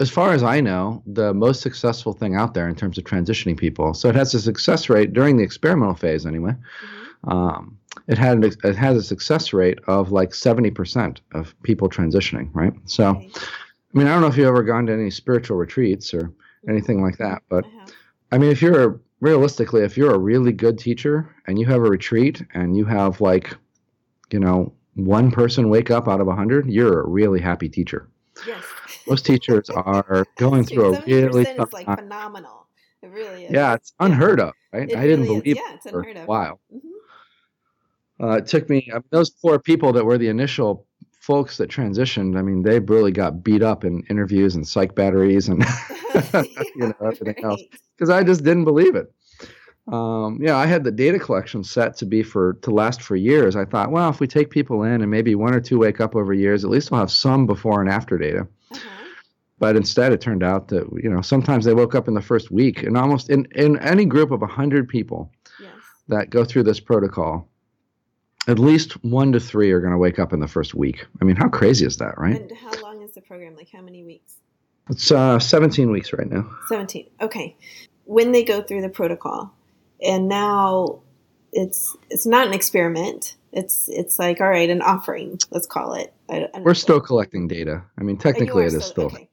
[0.00, 3.56] as far as I know, the most successful thing out there in terms of transitioning
[3.56, 3.94] people.
[3.94, 6.52] So it has a success rate during the experimental phase, anyway.
[6.52, 7.30] Mm-hmm.
[7.30, 11.88] Um, it had an, it has a success rate of like seventy percent of people
[11.88, 12.72] transitioning, right?
[12.86, 13.30] So, okay.
[13.94, 16.32] I mean, I don't know if you've ever gone to any spiritual retreats or
[16.68, 20.52] anything like that, but I, I mean, if you're a, realistically, if you're a really
[20.52, 23.54] good teacher and you have a retreat and you have like,
[24.32, 28.08] you know, one person wake up out of a hundred, you're a really happy teacher.
[28.46, 28.64] Yes.
[29.06, 31.96] Most teachers are going through a really tough is like time.
[31.96, 32.66] phenomenal.
[33.02, 33.52] It really is.
[33.52, 34.88] Yeah, it's unheard of, right?
[34.88, 36.60] It I didn't really believe yeah, it for a while.
[36.72, 38.24] Mm-hmm.
[38.24, 40.86] Uh, it took me I mean, those poor people that were the initial
[41.20, 42.36] folks that transitioned.
[42.36, 45.64] I mean, they really got beat up in interviews and psych batteries and
[46.34, 47.44] you know everything right.
[47.44, 47.62] else
[47.96, 49.12] because I just didn't believe it
[49.88, 53.56] um, yeah, I had the data collection set to be for to last for years.
[53.56, 56.14] I thought, well, if we take people in and maybe one or two wake up
[56.14, 58.46] over years, at least we'll have some before and after data.
[58.70, 59.04] Uh-huh.
[59.58, 62.50] but instead, it turned out that you know sometimes they woke up in the first
[62.50, 65.72] week, and almost in in any group of hundred people Yes.
[66.08, 67.48] that go through this protocol,
[68.46, 71.06] at least one to three are going to wake up in the first week.
[71.20, 72.40] I mean, how crazy is that, right?
[72.40, 73.56] And how long is the program?
[73.56, 74.36] Like how many weeks?
[74.90, 76.50] It's uh, 17 weeks right now.
[76.68, 77.08] 17.
[77.20, 77.56] Okay.
[78.04, 79.54] When they go through the protocol
[80.04, 81.00] and now
[81.52, 83.36] it's it's not an experiment.
[83.52, 86.12] It's it's like all right, an offering, let's call it.
[86.30, 87.82] I, I We're still collecting data.
[87.98, 89.28] I mean, technically, it is still, okay.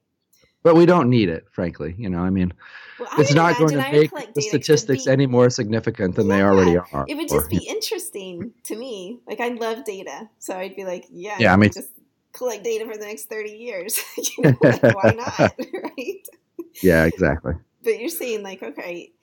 [0.63, 1.95] but we don't need it, frankly.
[1.97, 2.51] You know, I mean,
[2.99, 5.49] Well, I it's not going to make the data 'cause it'd statistics be- any more
[5.49, 7.05] significant than they already are.
[7.07, 9.22] It would or- just be interesting to me.
[9.26, 11.91] Like I love data, so I'd be like, yeah, Yeah, I I mean- just
[12.34, 13.97] collect data for the next thirty years.
[14.17, 15.39] you know, like, why not,
[15.84, 16.28] right?
[16.84, 17.53] yeah, exactly.
[17.86, 19.13] But you're saying like, okay,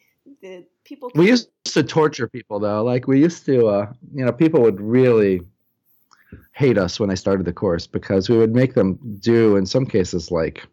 [0.41, 1.11] the people.
[1.15, 2.83] We used to torture people though.
[2.85, 5.41] Like we used to, uh, you know, people would really
[6.53, 9.87] hate us when I started the course because we would make them do, in some
[9.87, 10.67] cases, like,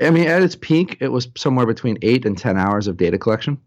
[0.00, 3.18] I mean, at its peak, it was somewhere between eight and ten hours of data
[3.18, 3.60] collection.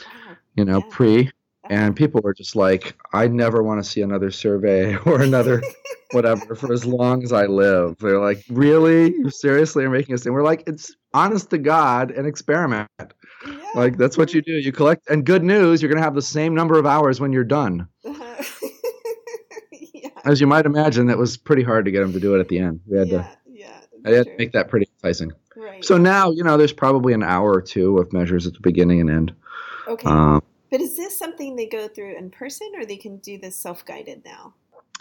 [0.00, 0.36] Wow.
[0.56, 0.84] You know, Yeah.
[0.90, 1.30] pre,
[1.70, 5.62] and people were just like, I never want to see another survey or another
[6.12, 7.96] whatever for as long as I live.
[7.98, 9.12] They're like, really?
[9.14, 10.24] You seriously are making us?
[10.24, 12.88] And we're like, it's honest to God, an experiment.
[13.46, 13.56] Yeah.
[13.74, 14.52] Like that's what you do.
[14.52, 17.32] You collect, and good news, you're going to have the same number of hours when
[17.32, 17.86] you're done.
[18.04, 18.44] Uh-huh.
[19.94, 20.08] yeah.
[20.24, 22.48] As you might imagine, that was pretty hard to get them to do it at
[22.48, 22.80] the end.
[22.86, 23.22] We had yeah.
[23.22, 23.80] to, Yeah.
[24.06, 24.32] I had true.
[24.32, 25.32] to make that pretty enticing.
[25.56, 25.84] Right.
[25.84, 29.00] So now, you know, there's probably an hour or two of measures at the beginning
[29.00, 29.34] and end.
[29.86, 30.08] okay.
[30.08, 33.56] Um, but is this something they go through in person, or they can do this
[33.56, 34.54] self-guided now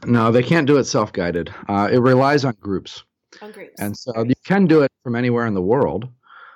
[0.06, 1.52] no, they can't do it self-guided.
[1.68, 3.04] Uh, it relies on groups,
[3.42, 3.82] on groups?
[3.82, 6.08] and so you can do it from anywhere in the world,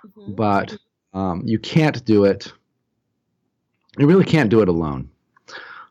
[0.06, 0.36] Mhm.
[0.36, 0.78] but
[1.14, 2.52] um, you can't do it.
[3.98, 5.10] You really can't do it alone.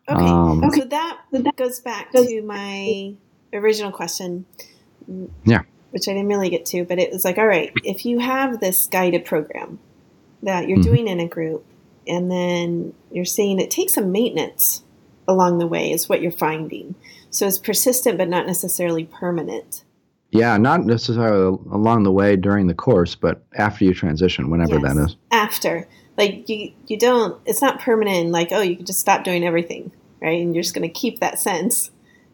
[0.09, 0.25] Okay.
[0.25, 3.14] Um, So that goes back to my
[3.53, 4.47] original question.
[5.45, 5.62] Yeah.
[5.91, 8.61] Which I didn't really get to, but it was like, all right, if you have
[8.61, 9.79] this guided program
[10.43, 10.85] that you're Mhm.
[10.85, 11.64] doing in a group,
[12.07, 14.83] and then you're saying it takes some maintenance
[15.29, 16.95] along the way, is what you're finding.
[17.29, 19.85] So it's persistent, but not necessarily permanent.
[20.33, 24.83] Yeah, not necessarily along the way during the course, but after you transition, whenever Yes.
[24.83, 25.16] that is.
[25.33, 27.41] After, like you, you don't.
[27.47, 28.31] It's not permanent.
[28.31, 29.91] Like, oh, you can just stop doing everything,
[30.22, 30.41] right?
[30.41, 31.91] And you're just going to keep that sense.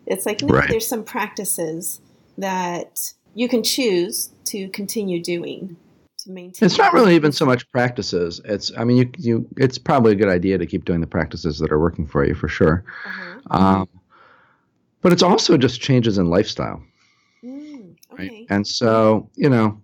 [0.07, 0.69] It's like no, Right.
[0.69, 2.01] there's some practices
[2.39, 5.77] that you can choose to continue doing
[6.19, 6.67] to maintain.
[6.67, 8.41] It's not really even so much practices.
[8.45, 11.59] It's, I mean, you, you, it's probably a good idea to keep doing the practices
[11.59, 12.85] that are working for you for sure.
[13.07, 13.59] Uh-huh.
[13.59, 13.89] Um,
[15.03, 16.83] but it's also just changes in lifestyle,
[18.19, 18.31] right?
[18.31, 18.47] okay.
[18.51, 19.81] And so, you know,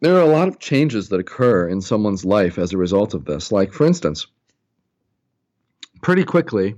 [0.00, 3.24] there are a lot of changes that occur in someone's life as a result of
[3.24, 3.50] this.
[3.52, 4.26] Like, for instance,
[6.02, 6.76] pretty quickly,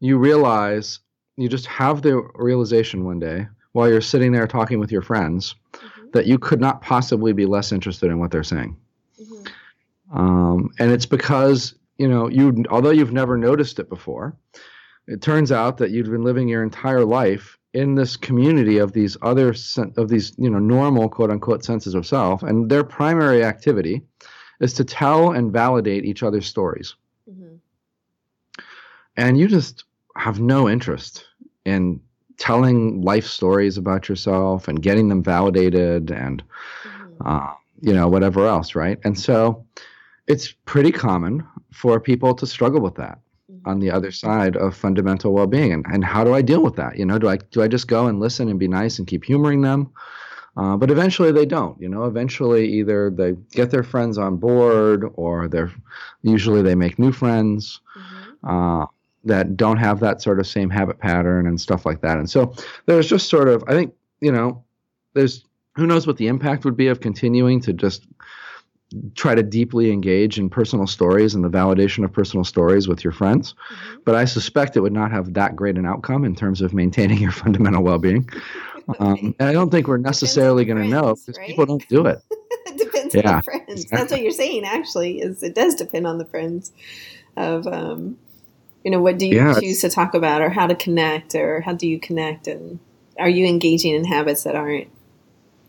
[0.00, 1.00] you realize
[1.36, 5.54] you just have the realization one day while you're sitting there talking with your friends
[5.74, 8.76] Mhm, that you could not possibly be less interested in what they're saying.
[9.20, 9.48] mhm.
[10.12, 14.34] Um, and it's because you know you, although you've never noticed it before,
[15.06, 19.16] it turns out that you've been living your entire life in this community of these
[19.22, 23.44] other sen- of these you know normal quote unquote senses of self, and their primary
[23.44, 24.02] activity
[24.60, 26.94] is to tell and validate each other's stories.
[27.30, 27.58] Mhm.
[29.16, 29.84] And you just
[30.16, 31.24] have no interest
[31.64, 32.00] in
[32.38, 36.42] telling life stories about yourself and getting them validated and
[36.84, 37.26] Mhm.
[37.26, 38.98] uh, you know, whatever else, right?
[39.04, 39.64] And so
[40.26, 43.18] it's pretty common for people to struggle with that.
[43.64, 45.72] On the other side of fundamental well-being.
[45.72, 46.98] And, and how do I deal with that?
[46.98, 49.24] You know, do I do I just go and listen and be nice and keep
[49.24, 49.90] humoring them?
[50.56, 51.80] Uh, but eventually they don't.
[51.80, 55.72] You know, eventually either they get their friends on board, or they're
[56.22, 58.82] usually they make new friends Mhm.
[58.82, 58.86] uh,
[59.24, 62.18] that don't have that sort of same habit pattern and stuff like that.
[62.18, 62.54] And so
[62.86, 64.64] there's just sort of, I think, you know,
[65.14, 65.44] there's
[65.76, 68.06] who knows what the impact would be of continuing to just
[69.14, 73.12] try to deeply engage in personal stories and the validation of personal stories with your
[73.12, 73.54] friends.
[73.70, 74.00] Mhm.
[74.04, 77.18] But I suspect it would not have that great an outcome in terms of maintaining
[77.22, 78.28] your fundamental well being.
[78.98, 81.46] Um, and I don't think we're necessarily going to know because right?
[81.48, 82.18] people don't do it.
[82.30, 83.84] it depends on Yeah, the friends.
[83.86, 84.64] That's what you're saying.
[84.64, 86.72] Actually, is it does depend on the friends
[87.36, 88.18] of um,
[88.84, 91.60] you know what do you Yeah, choose to talk about or how to connect or
[91.60, 92.80] how do you connect and
[93.18, 94.88] are you engaging in habits that aren't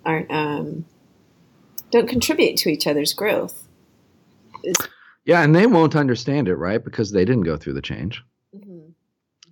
[0.05, 0.86] aren't um,
[1.92, 3.68] don't contribute to each other's growth.
[4.64, 4.88] It's-
[5.26, 6.84] Yeah, and they won't understand it, right?
[6.84, 8.24] Because they didn't go through the change.
[8.56, 8.92] mhm.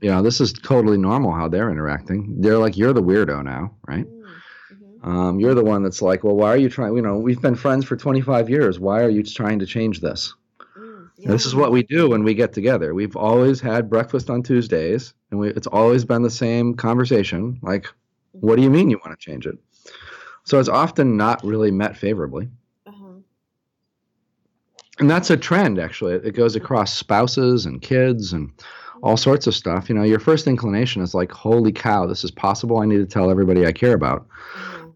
[0.02, 2.42] You know, this is totally normal how they're interacting.
[2.42, 4.06] They're like, you're the weirdo now, right?
[4.08, 4.24] Mm,
[5.04, 5.08] mhm.
[5.08, 6.96] Um, you're the one that's like, well, why are you trying?
[6.96, 8.80] You know, we've been friends for 25 years.
[8.80, 10.34] Why are you trying to change this?
[10.78, 12.94] Mm, This is what we do when we get together.
[12.94, 17.60] We've always had breakfast on Tuesdays, and we, it's always been the same conversation.
[17.62, 17.88] Like,
[18.32, 19.58] what do you mean you want to change it?
[20.50, 22.50] So it's often not really met favorably.
[22.88, 23.20] Uh-huh.
[24.97, 26.16] And that's a trend, actually.
[26.16, 28.52] It goes across spouses and kids and
[29.04, 29.89] all sorts of stuff.
[29.89, 32.80] You know, your first inclination is like, holy cow, this is possible.
[32.80, 34.28] I need to tell everybody I care about.
[34.28, 34.89] Mm-hmm.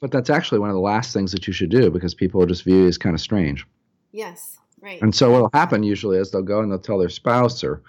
[0.00, 2.46] But that's actually one of the last things that you should do because people will
[2.46, 3.66] just view you as kind of strange.
[4.10, 5.02] Yes, right.
[5.02, 7.82] And so what'll happen usually is they'll go and they'll tell their spouse or,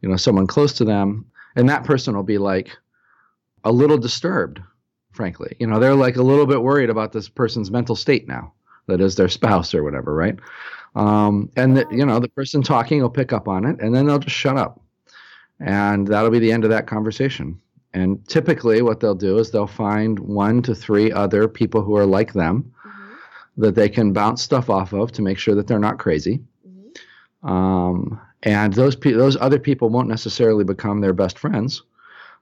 [0.00, 2.74] you know, someone close to them, and that person will be like
[3.64, 4.60] a little disturbed,
[5.16, 5.56] frankly.
[5.58, 8.52] You know, they're like a little bit worried about this person's mental state now,
[8.86, 10.38] that is their spouse or whatever, right?
[10.94, 14.06] Um, and the, you know, the person talking will pick up on it, and then
[14.06, 14.80] they'll just shut up
[15.60, 17.60] and that'll be the end of that conversation.
[17.94, 22.04] And typically, what they'll do is they'll find one to three other people who are
[22.04, 23.62] like them mm-hmm.
[23.62, 26.42] that they can bounce stuff off of to make sure that they're not crazy.
[26.68, 27.48] Mm-hmm.
[27.48, 31.82] Um, and those pe- those other people won't necessarily become their best friends.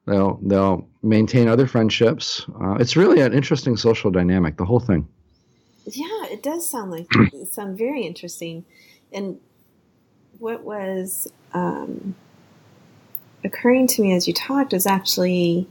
[0.06, 2.44] They'll they'll maintain other friendships.
[2.60, 5.08] Uh, it's really an interesting social dynamic, the whole thing.
[5.86, 8.64] Yeah, it does sound like it sound very interesting.
[9.12, 9.38] And
[10.38, 12.14] what was um,
[13.44, 15.66] occurring to me as you talked was actually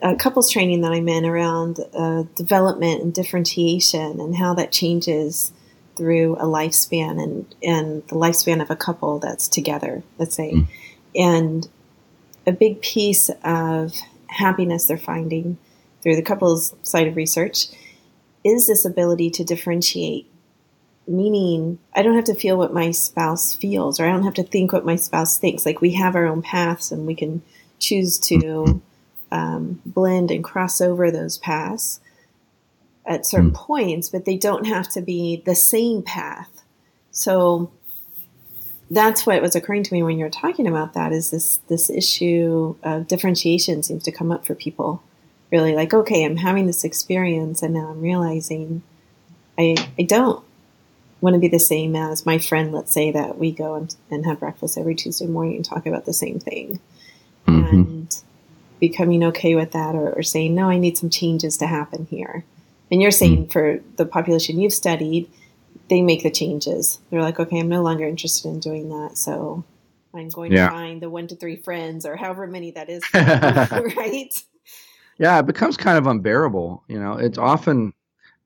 [0.00, 5.52] a couples training that I'm in around uh, development and differentiation and how that changes
[5.96, 10.52] through a lifespan and, and the lifespan of a couple that's together, let's say.
[10.52, 10.66] Mm.
[11.16, 11.68] And
[12.48, 13.94] a big piece of
[14.28, 15.58] happiness they're finding
[16.02, 17.66] through the couples side of research
[18.44, 20.26] is this ability to differentiate
[21.06, 24.42] meaning I don't have to feel what my spouse feels, or I don't have to
[24.42, 25.64] think what my spouse thinks.
[25.64, 27.42] Like we have our own paths, and we can
[27.78, 28.82] choose to
[29.32, 32.00] um, blend and cross over those paths
[33.06, 33.54] at certain mm.
[33.54, 36.62] points, but they don't have to be the same path.
[37.10, 37.72] So
[38.90, 41.90] that's what was occurring to me when you were talking about that is this this
[41.90, 45.02] issue of differentiation seems to come up for people.
[45.50, 48.82] Really like, okay, I'm having this experience and now I'm realizing
[49.58, 50.42] I I don't
[51.20, 54.24] want to be the same as my friend, let's say that we go and, and
[54.24, 56.80] have breakfast every Tuesday morning and talk about the same thing.
[57.46, 57.66] Mm-hmm.
[57.66, 58.22] And
[58.78, 62.44] becoming okay with that or, or, saying, no, I need some changes to happen here.
[62.90, 63.50] And you're saying mm-hmm.
[63.50, 65.28] for the population you've studied,
[65.88, 66.98] they make the changes.
[67.10, 69.16] They're like, okay, I'm no longer interested in doing that.
[69.16, 69.64] So
[70.14, 70.66] I'm going yeah.
[70.66, 74.32] to find the one to three friends or however many that is, right?
[75.18, 76.84] Yeah, it becomes kind of unbearable.
[76.88, 77.92] You know, it's often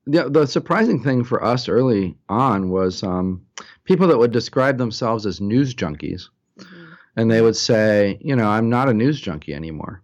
[0.05, 3.45] the, the surprising thing for us early on was um,
[3.83, 6.29] people that would describe themselves as news junkies.
[6.59, 6.93] Mm-hmm.
[7.15, 10.01] And they would say, you know, I'm not a news junkie anymore.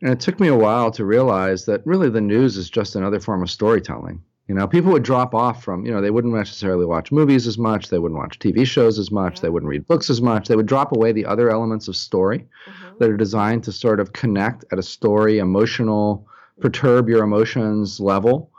[0.00, 3.20] And it took me a while to realize that really the news is just another
[3.20, 4.22] form of storytelling.
[4.48, 7.58] You know, people would drop off from, you know, they wouldn't necessarily watch movies as
[7.58, 9.42] much, they wouldn't watch TV shows as much, yeah.
[9.42, 10.48] they wouldn't read books as much.
[10.48, 12.96] They would drop away the other elements of story mm-hmm.
[12.98, 16.26] that are designed to sort of connect at a story, emotional,
[16.60, 18.50] perturb your emotions level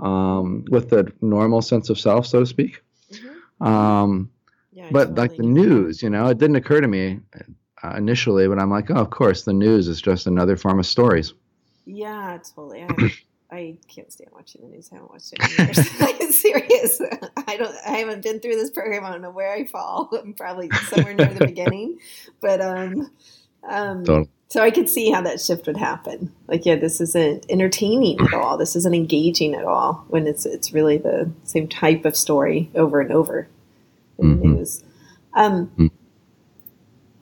[0.00, 2.82] um, with the normal sense of self, so to speak.
[3.12, 3.64] Mm-hmm.
[3.64, 4.30] Um,
[4.72, 7.20] yeah, but totally like the news, you know, it didn't occur to me
[7.84, 10.86] uh, initially, but I'm like, oh, of course, the news is just another form of
[10.86, 11.32] stories.
[11.84, 12.82] Yeah, totally.
[12.82, 13.12] I,
[13.50, 14.90] I can't stand watching the news.
[14.92, 15.88] I haven't watched it in years.
[16.00, 17.00] I'm serious.
[17.46, 17.74] I don't.
[17.86, 19.04] I haven't been through this program.
[19.04, 20.10] I don't know where I fall.
[20.22, 21.98] I'm probably somewhere near the beginning,
[22.40, 23.10] but um,
[23.68, 24.30] um, totally.
[24.48, 26.32] So I could see how that shift would happen.
[26.46, 28.56] Like, yeah, this isn't entertaining at all.
[28.56, 30.04] This isn't engaging at all.
[30.08, 33.48] When it's it's really the same type of story over and over
[34.18, 34.40] in mm-hmm.
[34.40, 34.84] the news.
[35.34, 35.86] Um, mm-hmm.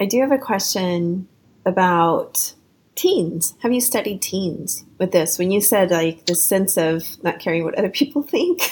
[0.00, 1.28] I do have a question
[1.64, 2.54] about
[2.96, 3.54] teens.
[3.60, 5.38] Have you studied teens with this?
[5.38, 8.70] When you said like the sense of not caring what other people think.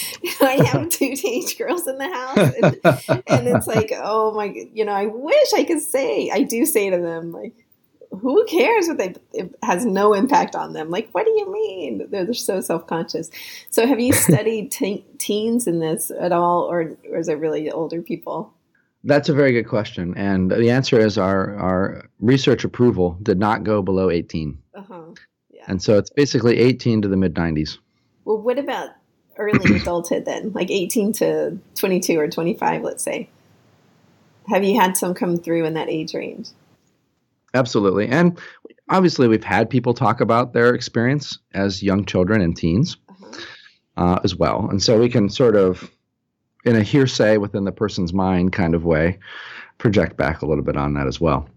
[0.40, 4.84] I have two teenage girls in the house, and, and, it's like, oh my, you
[4.84, 6.30] know, I wish I could say.
[6.30, 7.52] I do say to them, like,
[8.10, 10.90] who cares what they it has no impact on them?
[10.90, 12.06] Like, what do you mean?
[12.10, 13.30] They're, they're so self conscious.
[13.70, 17.70] So, have you studied te- teens in this at all, or, or is it really
[17.70, 18.54] older people?
[19.04, 23.64] That's a very good question, and the answer is our our research approval did not
[23.64, 24.58] go below eighteen.
[24.74, 25.02] Uh-huh.
[25.50, 25.64] Yeah.
[25.66, 27.78] And so it's basically eighteen to the mid nineties.
[28.24, 28.90] Well, what about
[29.36, 33.28] early adulthood then, like 18 to 22 or 25, let's say?
[34.48, 36.48] Have you had some come through in that age range?
[37.54, 38.08] Absolutely.
[38.08, 38.38] And
[38.88, 43.32] obviously, we've had people talk about their experience as young children and teens uh-huh.
[43.96, 44.68] uh, as well.
[44.68, 45.90] And so we can sort of,
[46.64, 49.18] in a hearsay within the person's mind kind of way,
[49.78, 51.48] project back a little bit on that as well.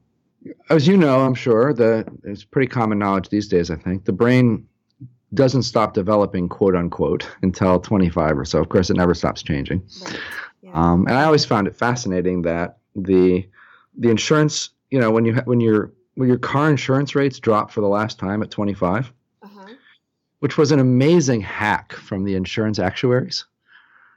[0.70, 4.06] As you know, I'm sure that it's pretty common knowledge these days, I think.
[4.06, 4.68] The brain
[5.34, 8.60] doesn't stop developing, quote unquote, until 25 or so.
[8.60, 9.82] Of course, it never stops changing.
[10.04, 10.20] Right.
[10.62, 10.72] Yeah.
[10.74, 13.48] Um, and I always found it fascinating that the
[13.98, 17.82] the insurance, you know, when you when your when your car insurance rates drop for
[17.82, 19.12] the last time at 25,
[19.44, 19.68] uh-huh.
[20.40, 23.46] which was an amazing hack from the insurance actuaries.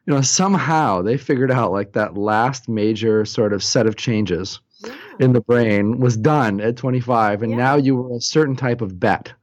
[0.08, 4.58] You know, somehow they figured out like that last major sort of set of changes
[4.82, 4.94] yeah.
[5.20, 7.58] in the brain was done at 25, and yeah.
[7.58, 9.34] now you were a certain type of bet.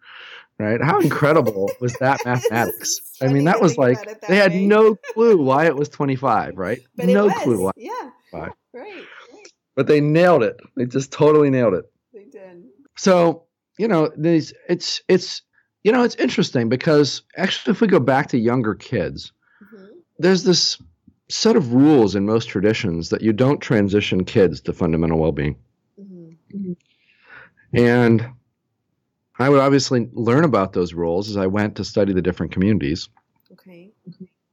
[0.57, 0.82] Right?
[0.82, 2.99] How incredible was that mathematics?
[3.22, 4.38] I mean, that was like that they way.
[4.39, 6.80] had no clue why it was 25, right?
[6.95, 7.72] But no clue why.
[7.76, 7.91] Yeah.
[8.34, 8.51] Right.
[8.74, 9.03] right.
[9.76, 10.59] But they nailed it.
[10.76, 11.86] They just totally nailed it.
[12.11, 12.63] They did.
[12.97, 13.43] So,
[13.78, 15.43] you know, these it's it's
[15.84, 19.32] you know, it's interesting because actually if we go back to younger kids.
[20.18, 20.78] There's this
[21.30, 25.55] set of rules in most traditions that you don't transition kids to fundamental well-being.
[25.99, 26.57] Mm-hmm.
[26.57, 26.74] mm-hmm.
[27.74, 28.26] And
[29.38, 33.09] I would obviously learn about those rules as I went to study the different communities.
[33.51, 33.91] Okay.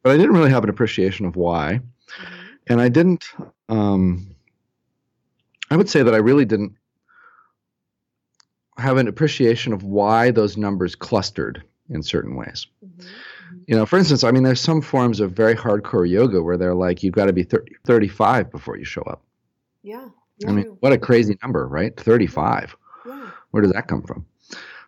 [0.03, 1.81] But I didn't really have an appreciation of why.
[2.21, 2.35] Mm-hmm.
[2.67, 3.25] And I didn't,
[3.69, 4.35] um,
[5.71, 6.73] I would say that I really didn't
[8.77, 12.67] have an appreciation of why those numbers clustered in certain ways.
[13.67, 16.75] You know, for instance, I mean, there's some forms of very hardcore yoga where they're
[16.75, 19.23] like, you've got to be 30, 35 before you show up.
[19.83, 20.09] Yeah.
[20.47, 21.99] I mean, what a crazy number, right?
[21.99, 22.77] 35.
[23.07, 23.31] Yeah.
[23.51, 24.27] Where does that come from?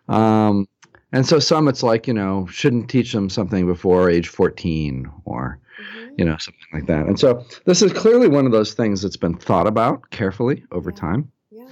[0.07, 0.67] Um,
[1.11, 5.59] and so some it's like, you know, shouldn't teach them something before age 14 or,
[5.79, 6.13] mm-hmm.
[6.17, 7.05] you know, something like that.
[7.05, 10.89] And so this is clearly one of those things that's been thought about carefully over
[10.89, 10.97] yeah.
[10.97, 11.31] time.
[11.51, 11.67] Yeah.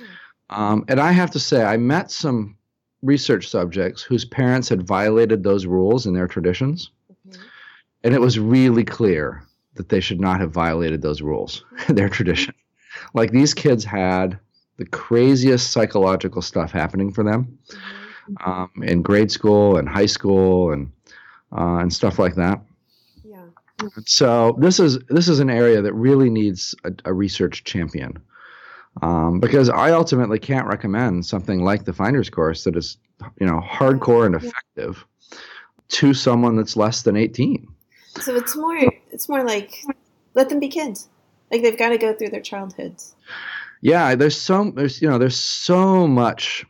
[0.50, 2.56] Um, and I have to say, I met some
[3.04, 6.89] research subjects whose parents had violated those rules in their traditions.
[7.28, 7.41] Mm-hmm.
[8.04, 9.43] And it was really clear
[9.76, 12.56] that they should not have violated those rules their tradition.
[13.14, 14.39] Like these kids had
[14.78, 17.58] the craziest psychological stuff happening for them.
[17.68, 18.04] Mm-hmm
[18.45, 20.91] um, in grade school and high school and
[21.56, 22.62] uh, and stuff like that.
[23.24, 23.45] Yeah.
[24.06, 28.18] So this is this is an area that really needs a, a research champion.
[29.02, 32.98] Um, because I ultimately can't recommend something like the Finder's course that is,
[33.39, 35.04] you know, hardcore and effective
[35.89, 37.68] to someone that's less than 18.
[38.22, 38.78] So it's more
[39.12, 39.84] it's more like
[40.36, 41.10] let them be kids.
[41.52, 43.16] Like they've got to go through their childhoods.
[43.82, 46.66] Yeah, there's so there's you know there's so much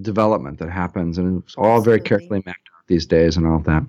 [0.00, 3.82] development that happens, and it's all very carefully mapped out these days and all that.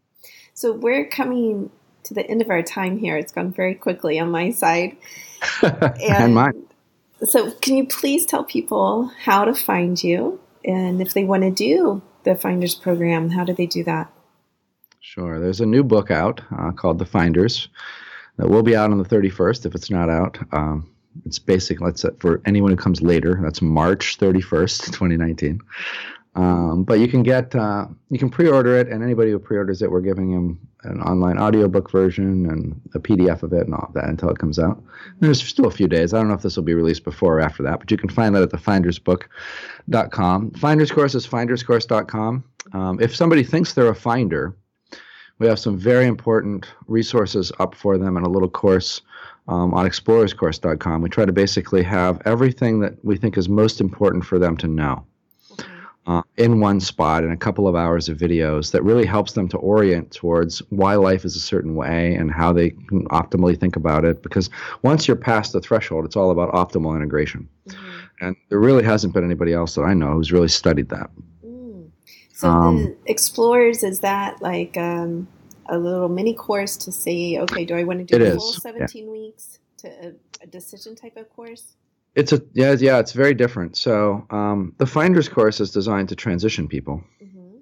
[0.54, 1.70] So we're coming
[2.04, 3.18] to the end of our time here.
[3.18, 4.98] It's gone very quickly on my side,
[5.62, 6.66] and, and mine.
[7.24, 11.52] So, can you please tell people how to find you, and if they want to
[11.52, 14.12] do the Finders program, how do they do that?
[15.00, 15.40] Sure.
[15.40, 17.70] There's a new book out uh, called The Finders
[18.38, 20.38] that will be out on the 31st if it's not out.
[20.52, 20.90] Um,
[21.26, 21.82] it's basic.
[21.82, 23.40] Let's for anyone who comes later.
[23.42, 25.60] That's March 31st, 2019.
[26.36, 29.92] Um, but you can get uh, you can pre-order it, and anybody who pre-orders it,
[29.92, 33.94] we're giving them an online audiobook version and a PDF of it and all of
[33.94, 34.78] that until it comes out.
[34.78, 36.14] And there's still a few days.
[36.14, 38.10] I don't know if this will be released before or after that, but you can
[38.10, 40.52] find that at thefindersbook.com.
[40.52, 42.44] Finder's course is finderscourse.com.
[42.74, 44.56] Um, if somebody thinks they're a finder,
[45.38, 49.02] we have some very important resources up for them and a little course
[49.50, 51.02] um, on explorerscourse.com.
[51.02, 54.68] We try to basically have everything that we think is most important for them to
[54.68, 55.06] know
[56.08, 59.48] uh, in one spot in a couple of hours of videos that really helps them
[59.48, 63.76] to orient towards why life is a certain way and how they can optimally think
[63.76, 64.24] about it.
[64.24, 64.50] Because
[64.82, 67.48] once you're past the threshold, it's all about optimal integration.
[67.68, 68.26] Mm-hmm.
[68.26, 71.10] And there really hasn't been anybody else that I know who's really studied that.
[71.46, 71.90] Mm.
[72.34, 75.28] So um, the Explorers, is that like um,
[75.68, 79.06] a little mini course to say, okay, do I want to do the whole 17
[79.06, 79.12] yeah.
[79.12, 81.76] weeks to a, a, decision type of course?
[82.16, 83.78] It's a yeah yeah it's very different.
[83.78, 87.04] So um, the Finders course is designed to transition people.
[87.24, 87.58] Mm-hmm.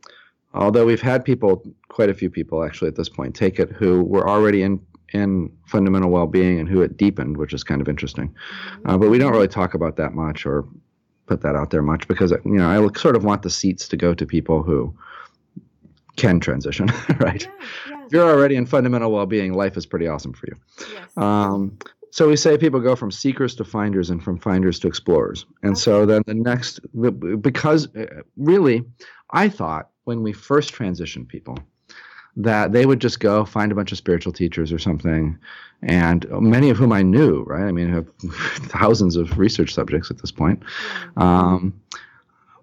[0.54, 4.04] Although we've had people, quite a few people actually at this point, take it who
[4.04, 4.82] were already in
[5.12, 8.30] in fundamental well-being and who it deepened, which is kind of interesting.
[8.30, 8.90] Mm-hmm.
[8.90, 10.66] Uh, but we don't really talk about that much or
[11.28, 13.98] put that out there much because you know I sort of want the seats to
[13.98, 14.96] go to people who
[16.16, 16.88] can transition,
[17.20, 17.44] right?
[17.44, 18.06] Yeah, yeah.
[18.06, 20.56] If you're already in fundamental well-being, life is pretty awesome for you.
[20.94, 21.18] Yes.
[21.18, 21.78] Um,
[22.12, 25.46] so we say people go from seekers to finders and from finders to explorers.
[25.64, 25.80] And okay.
[25.80, 26.80] so then the next,
[27.42, 28.84] because uh, really,
[29.32, 31.58] I thought when we first transitioned people
[32.36, 35.38] that they would just go find a bunch of spiritual teachers or something,
[35.82, 37.64] and many of whom I knew, right?
[37.64, 38.08] I mean, I have
[38.70, 40.64] thousands of research subjects at this point.
[41.18, 41.80] Um,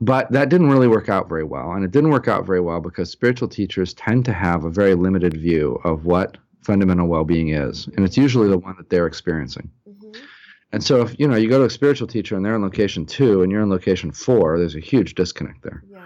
[0.01, 1.73] but that didn't really work out very well.
[1.73, 4.95] And it didn't work out very well because spiritual teachers tend to have a very
[4.95, 6.37] limited view of what
[6.67, 9.71] fundamental well-being is, and it's usually the one that they're experiencing.
[9.89, 10.25] Mm-hmm.
[10.73, 13.07] And so, if you know you go to a spiritual teacher and they're in location
[13.07, 15.83] two and you're in location four, there's a huge disconnect there.
[15.89, 16.03] Yes.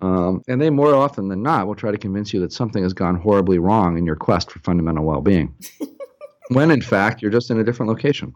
[0.00, 2.94] Um, and they more often than not will try to convince you that something has
[2.94, 5.54] gone horribly wrong in your quest for fundamental well-being,
[6.48, 8.32] when in fact you're just in a different location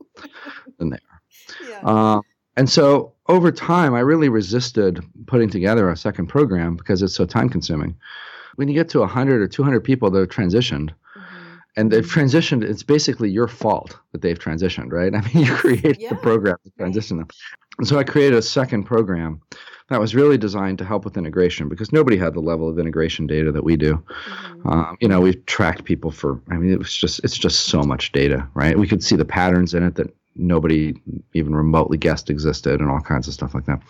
[0.79, 1.23] than they are.
[1.71, 1.81] Yeah.
[1.83, 2.21] Uh,
[2.57, 7.25] and so over time, I really resisted putting together a second program because it's so
[7.25, 7.97] time consuming.
[8.57, 10.91] when you get to 100 or 200 people that have transitioned.
[11.77, 15.15] And they've transitioned, it's basically your fault that they've transitioned, right?
[15.15, 16.11] I mean, you created yeah.
[16.11, 17.29] the program to transition them.
[17.79, 19.41] And so I created a second program
[19.89, 23.27] that was really designed to help with integration because nobody had the level of integration
[23.27, 23.95] data that we do.
[23.95, 24.69] Mm-hmm.
[24.69, 27.83] Um, you know, we've tracked people for, I mean, it was just, it's just so
[27.83, 28.79] much data, right?
[28.79, 30.95] We could see the patterns in it that nobody
[31.33, 33.81] even remotely guessed existed and all kinds of stuff like that.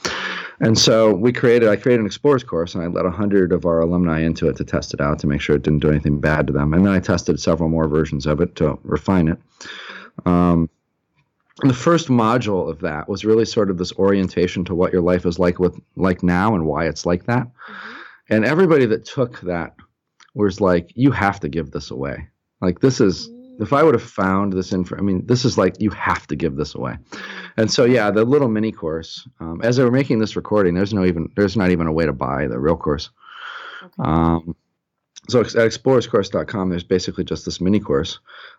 [0.60, 3.80] And so we created, I created an Explorers course and I let 100 of our
[3.80, 6.46] alumni into it to test it out to make sure it didn't do anything bad
[6.46, 6.74] to them.
[6.74, 9.38] And then I tested several more versions of it to refine it.
[10.26, 10.68] Um,
[11.62, 15.24] the first module of that was really sort of this orientation to what your life
[15.24, 17.46] is like with like now and why it's like that.
[17.46, 17.90] Mm-hmm.
[18.30, 19.74] And everybody that took that
[20.34, 22.28] was like, you have to give this away.
[22.60, 23.28] Like this is
[23.60, 26.36] if I would have found this info, I mean, this is like you have to
[26.36, 26.96] give this away.
[27.56, 29.28] And so, yeah, the little mini course.
[29.40, 32.04] Um, as they were making this recording, there's no even there's not even a way
[32.06, 33.10] to buy the real course.
[33.82, 33.92] Okay.
[33.98, 34.56] Um,
[35.28, 38.18] so at explorerscourse.com, there's basically just this mini course.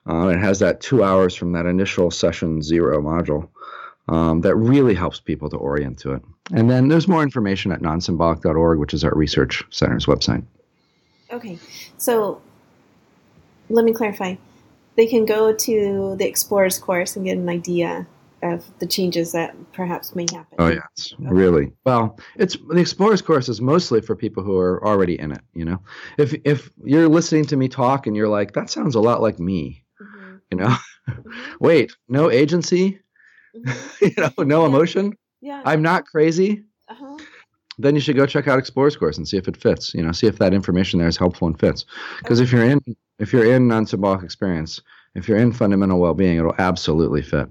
[0.09, 3.49] Uh, it has that two hours from that initial session zero module
[4.07, 6.23] um, that really helps people to orient to it.
[6.53, 10.43] And then there's more information at nonsymbolic.org, which is our research center's website.
[11.31, 11.59] Okay,
[11.97, 12.41] so
[13.69, 14.35] let me clarify
[14.95, 18.07] they can go to the Explorers course and get an idea
[18.43, 20.55] of the changes that perhaps may happen.
[20.59, 21.29] Oh yes, okay.
[21.29, 21.73] really.
[21.85, 25.41] Well, it's the Explorers course is mostly for people who are already in it.
[25.53, 25.81] You know,
[26.17, 29.39] if if you're listening to me talk and you're like, that sounds a lot like
[29.39, 30.35] me, mm-hmm.
[30.51, 30.75] you know,
[31.09, 31.29] mm-hmm.
[31.59, 32.99] wait, no agency,
[33.55, 34.05] mm-hmm.
[34.05, 34.67] you know, no yeah.
[34.67, 35.17] emotion.
[35.41, 36.63] Yeah, I'm not crazy.
[36.87, 37.17] Uh-huh.
[37.77, 39.93] Then you should go check out Explorers course and see if it fits.
[39.93, 41.85] You know, see if that information there is helpful and fits.
[42.19, 42.45] Because okay.
[42.45, 42.79] if you're in
[43.19, 44.81] if you're in non-symbolic experience,
[45.15, 47.49] if you're in fundamental well-being, it'll absolutely fit.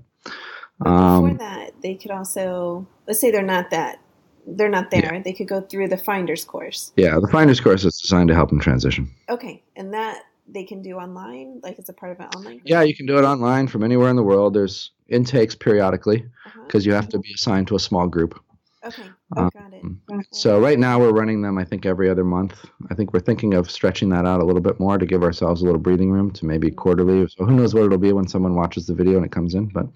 [0.78, 4.00] But um, before that, they could also let's say they're not that
[4.46, 5.14] they're not there.
[5.14, 5.22] Yeah.
[5.22, 6.92] They could go through the Finders course.
[6.96, 9.10] Yeah, the Finders course is designed to help them transition.
[9.28, 12.58] Okay, and that they can do online, like it's a part of an online.
[12.58, 12.66] Course?
[12.66, 14.54] Yeah, you can do it online from anywhere in the world.
[14.54, 16.26] There's intakes periodically
[16.66, 16.90] because uh-huh.
[16.90, 18.38] you have to be assigned to a small group.
[18.84, 19.82] Okay, oh, got it.
[19.82, 22.64] Um, so right now we're running them, I think, every other month.
[22.90, 25.62] I think we're thinking of stretching that out a little bit more to give ourselves
[25.62, 26.76] a little breathing room to maybe mm-hmm.
[26.76, 27.28] quarterly.
[27.28, 29.68] So who knows what it'll be when someone watches the video and it comes in,
[29.68, 29.86] but.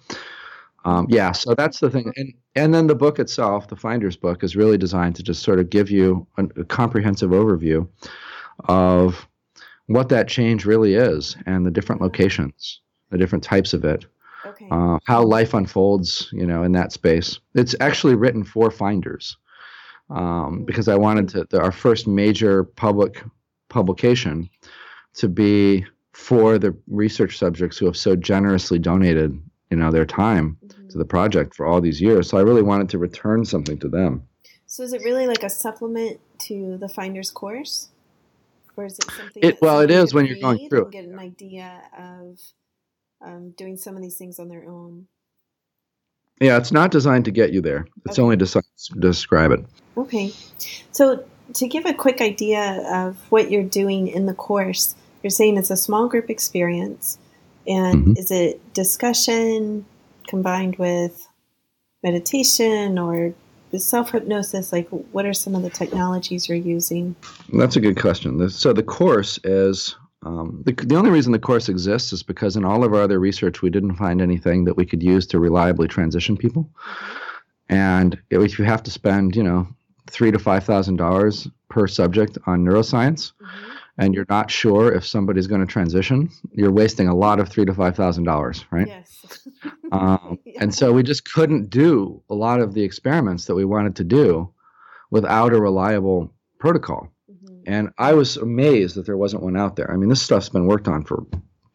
[0.85, 4.45] Um, yeah, so that's the thing, and and then the book itself, the Finder's book,
[4.45, 7.87] is really designed to just sort of give you a, a comprehensive overview
[8.69, 9.29] of
[9.87, 12.81] what that change really is and the different locations,
[13.11, 14.07] the different types of it,
[14.61, 14.69] Okay.
[14.71, 17.39] Uh, how life unfolds, you know, in that space.
[17.55, 19.37] It's actually written for finders
[20.11, 23.23] um, because I wanted to the, our first major public
[23.69, 24.51] publication
[25.15, 29.41] to be for the research subjects who have so generously donated,
[29.71, 30.89] you know, their time mm-hmm.
[30.89, 32.29] to the project for all these years.
[32.29, 34.27] So I really wanted to return something to them.
[34.67, 37.89] So is it really like a supplement to the finder's course?
[38.77, 40.91] Or is it something it, well, it is when you're going through.
[40.91, 42.39] Get an idea of
[43.25, 45.07] um, doing some of these things on their own.
[46.41, 47.87] Yeah, it's not designed to get you there.
[48.07, 48.23] It's okay.
[48.23, 49.65] only designed to describe it.
[49.97, 50.33] Okay.
[50.93, 55.57] So, to give a quick idea of what you're doing in the course, you're saying
[55.57, 57.19] it's a small group experience.
[57.67, 58.13] And mm-hmm.
[58.17, 59.85] is it discussion
[60.29, 61.27] combined with
[62.05, 63.35] meditation or
[63.77, 64.73] self hypnosis?
[64.73, 67.17] Like, what are some of the technologies you're using?
[67.53, 68.49] That's a good question.
[68.49, 72.65] So, the course is um, the, the only reason the course exists is because in
[72.65, 75.87] all of our other research, we didn't find anything that we could use to reliably
[75.87, 76.69] transition people.
[77.69, 79.69] And if you have to spend, you know,
[80.11, 83.71] three to five thousand dollars per subject on neuroscience, mm-hmm.
[83.99, 87.67] and you're not sure if somebody's going to transition, you're wasting a lot of three
[87.67, 88.89] to five thousand dollars, right?
[88.89, 89.47] Yes.
[89.93, 90.63] um, yeah.
[90.63, 94.05] And so we just couldn't do a lot of the experiments that we wanted to
[94.05, 94.53] do
[95.11, 97.13] without a reliable protocol.
[97.69, 99.93] And I was amazed that there wasn't one out there.
[99.93, 101.27] I mean, this stuff's been worked on for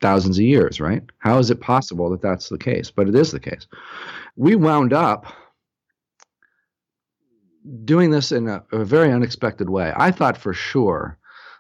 [0.02, 1.04] thousands of years, right?
[1.20, 2.90] How is it possible that that's the case?
[2.90, 3.68] But it is the case.
[4.36, 5.28] We wound up
[7.86, 9.94] doing this in a, a very unexpected way.
[9.96, 11.20] I thought for sure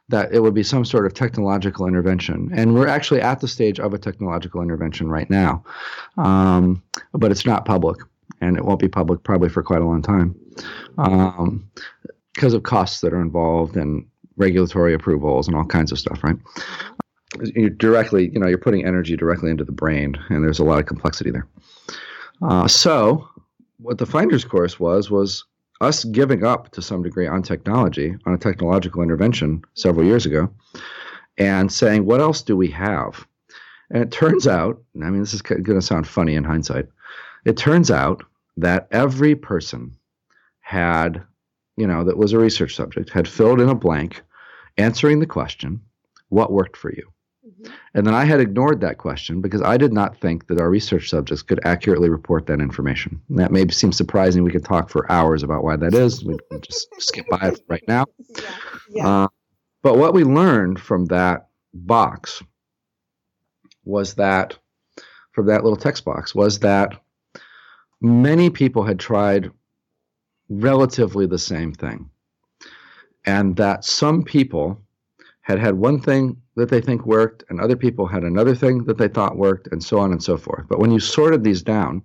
[0.10, 2.50] that it would be some sort of technological intervention.
[2.56, 5.64] And we're actually at the stage of a technological intervention right now.
[6.18, 6.82] Um,
[7.14, 8.00] but it's not public,
[8.42, 10.36] and it won't be public probably for quite a long time
[10.98, 11.70] um,
[12.34, 14.08] because of costs that are involved and
[14.38, 16.36] regulatory approvals and all kinds of stuff, right?
[17.56, 20.80] You directly, you know, you're putting energy directly into the brain, and there's a lot
[20.80, 21.48] of complexity there.
[22.42, 23.28] Uh, so,
[23.78, 25.46] what the Finders course was was
[25.82, 30.50] us giving up to some degree on technology, on a technological intervention several years ago,
[31.38, 33.28] and saying, what else do we have?
[33.90, 36.88] And it turns out, I mean, this is going to sound funny in hindsight.
[37.46, 38.24] It turns out
[38.58, 39.96] that every person
[40.62, 41.24] had
[41.78, 44.22] you know, that was a research subject, had filled in a blank
[44.78, 45.82] answering the question,
[46.30, 47.08] what worked for you?
[47.46, 47.74] Mm-hmm.
[47.94, 51.10] And then I had ignored that question because I did not think that our research
[51.10, 53.22] subjects could accurately report that information.
[53.30, 54.44] And that may seem surprising.
[54.44, 56.24] We could talk for hours about why that is.
[56.24, 58.06] We can just skip by it right now.
[58.38, 58.52] Yeah.
[58.90, 59.08] Yeah.
[59.08, 59.28] Uh,
[59.82, 62.42] but what we learned from that box
[63.86, 64.58] was that,
[65.32, 67.02] from that little text box, was that
[68.02, 69.52] many people had tried
[70.50, 72.10] relatively the same thing.
[73.26, 74.82] And that some people
[75.41, 78.98] had had one thing that they think worked, and other people had another thing that
[78.98, 80.66] they thought worked, and so on and so forth.
[80.68, 82.02] But when you sorted these down,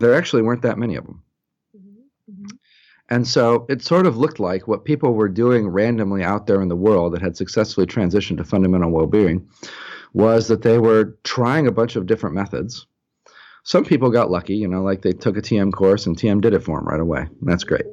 [0.00, 1.22] there actually weren't that many of them.
[1.76, 2.32] Mm-hmm.
[2.32, 2.56] mm-hmm.
[3.12, 6.68] And so it sort of looked like what people were doing randomly out there in
[6.68, 9.48] the world that had successfully transitioned to fundamental well being
[10.12, 12.86] was that they were trying a bunch of different methods.
[13.64, 16.54] Some people got lucky, you know, like they took a TM course and TM did
[16.54, 17.26] it for them right away.
[17.42, 17.86] That's great.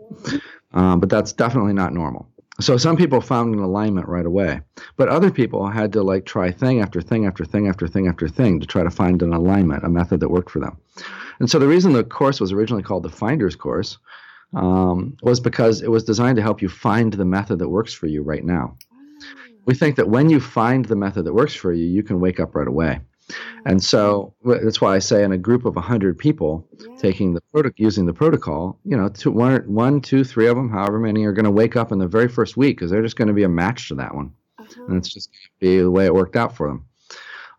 [0.73, 2.27] Um, but that's definitely not normal.
[2.59, 4.61] So some people found an alignment right away,
[4.95, 8.27] but other people had to like try thing after thing after thing after thing after
[8.27, 10.77] thing to try to find an alignment, a method that worked for them.
[11.39, 13.99] And so the reason the course was originally called the Finder's Course
[14.55, 18.07] um, was because it was designed to help you find the method that works for
[18.07, 18.75] you right now.
[19.65, 22.39] We think that when you find the method that works for you, you can wake
[22.39, 23.01] up right away.
[23.65, 26.95] And so that's why I say in a group of 100 people yeah.
[26.97, 30.99] taking the using the protocol, you know, two, one, one, two, three of them, however
[30.99, 33.27] many, are going to wake up in the very first week because they're just going
[33.27, 34.31] to be a match to that one.
[34.59, 34.85] Uh-huh.
[34.87, 36.85] And it's just going to be the way it worked out for them.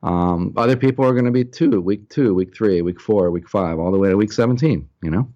[0.03, 3.49] Um, other people are going to be two, week two, week three, week four, week
[3.49, 5.29] five, all the way to week 17, you know?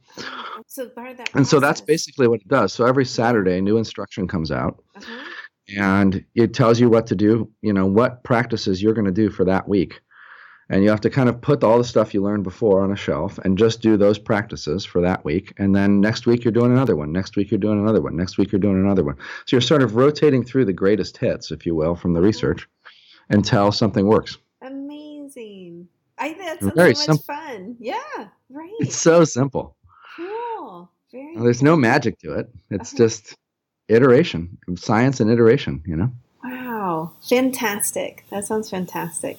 [0.66, 2.72] So part of that and so that's basically what it does.
[2.72, 4.82] So every Saturday, new instruction comes out.
[4.96, 5.24] Uh-huh.
[5.76, 9.28] And it tells you what to do, you know, what practices you're going to do
[9.30, 10.00] for that week
[10.68, 12.96] and you have to kind of put all the stuff you learned before on a
[12.96, 15.52] shelf and just do those practices for that week.
[15.58, 17.12] And then next week you're doing another one.
[17.12, 18.16] Next week you're doing another one.
[18.16, 19.16] Next week you're doing another one.
[19.46, 22.68] So you're sort of rotating through the greatest hits if you will from the research
[23.28, 24.38] until something works.
[24.62, 25.88] Amazing.
[26.18, 27.24] I think that's so much simple.
[27.24, 27.76] fun.
[27.80, 28.70] Yeah right.
[28.78, 29.76] It's so simple.
[30.16, 30.90] Cool.
[31.10, 32.50] Very well, there's no magic to it.
[32.70, 33.04] It's uh-huh.
[33.04, 33.36] just
[33.88, 36.10] iteration science and iteration you know?
[36.44, 37.12] Wow.
[37.28, 38.24] Fantastic.
[38.30, 39.38] That sounds fantastic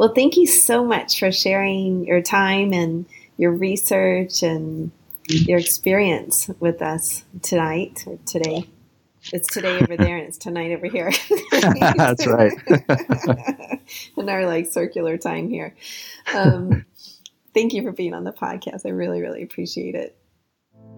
[0.00, 3.04] well, thank you so much for sharing your time and
[3.36, 4.90] your research and
[5.28, 8.66] your experience with us tonight or today.
[9.30, 11.12] It's today over there and it's tonight over here.
[11.50, 12.50] That's right.
[14.16, 15.74] in our like circular time here.
[16.32, 16.86] Um,
[17.52, 18.86] thank you for being on the podcast.
[18.86, 20.16] I really, really appreciate it.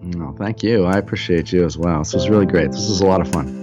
[0.01, 0.85] No, thank you.
[0.85, 1.99] I appreciate you as well.
[1.99, 2.71] This was really great.
[2.71, 3.62] This was a lot of fun.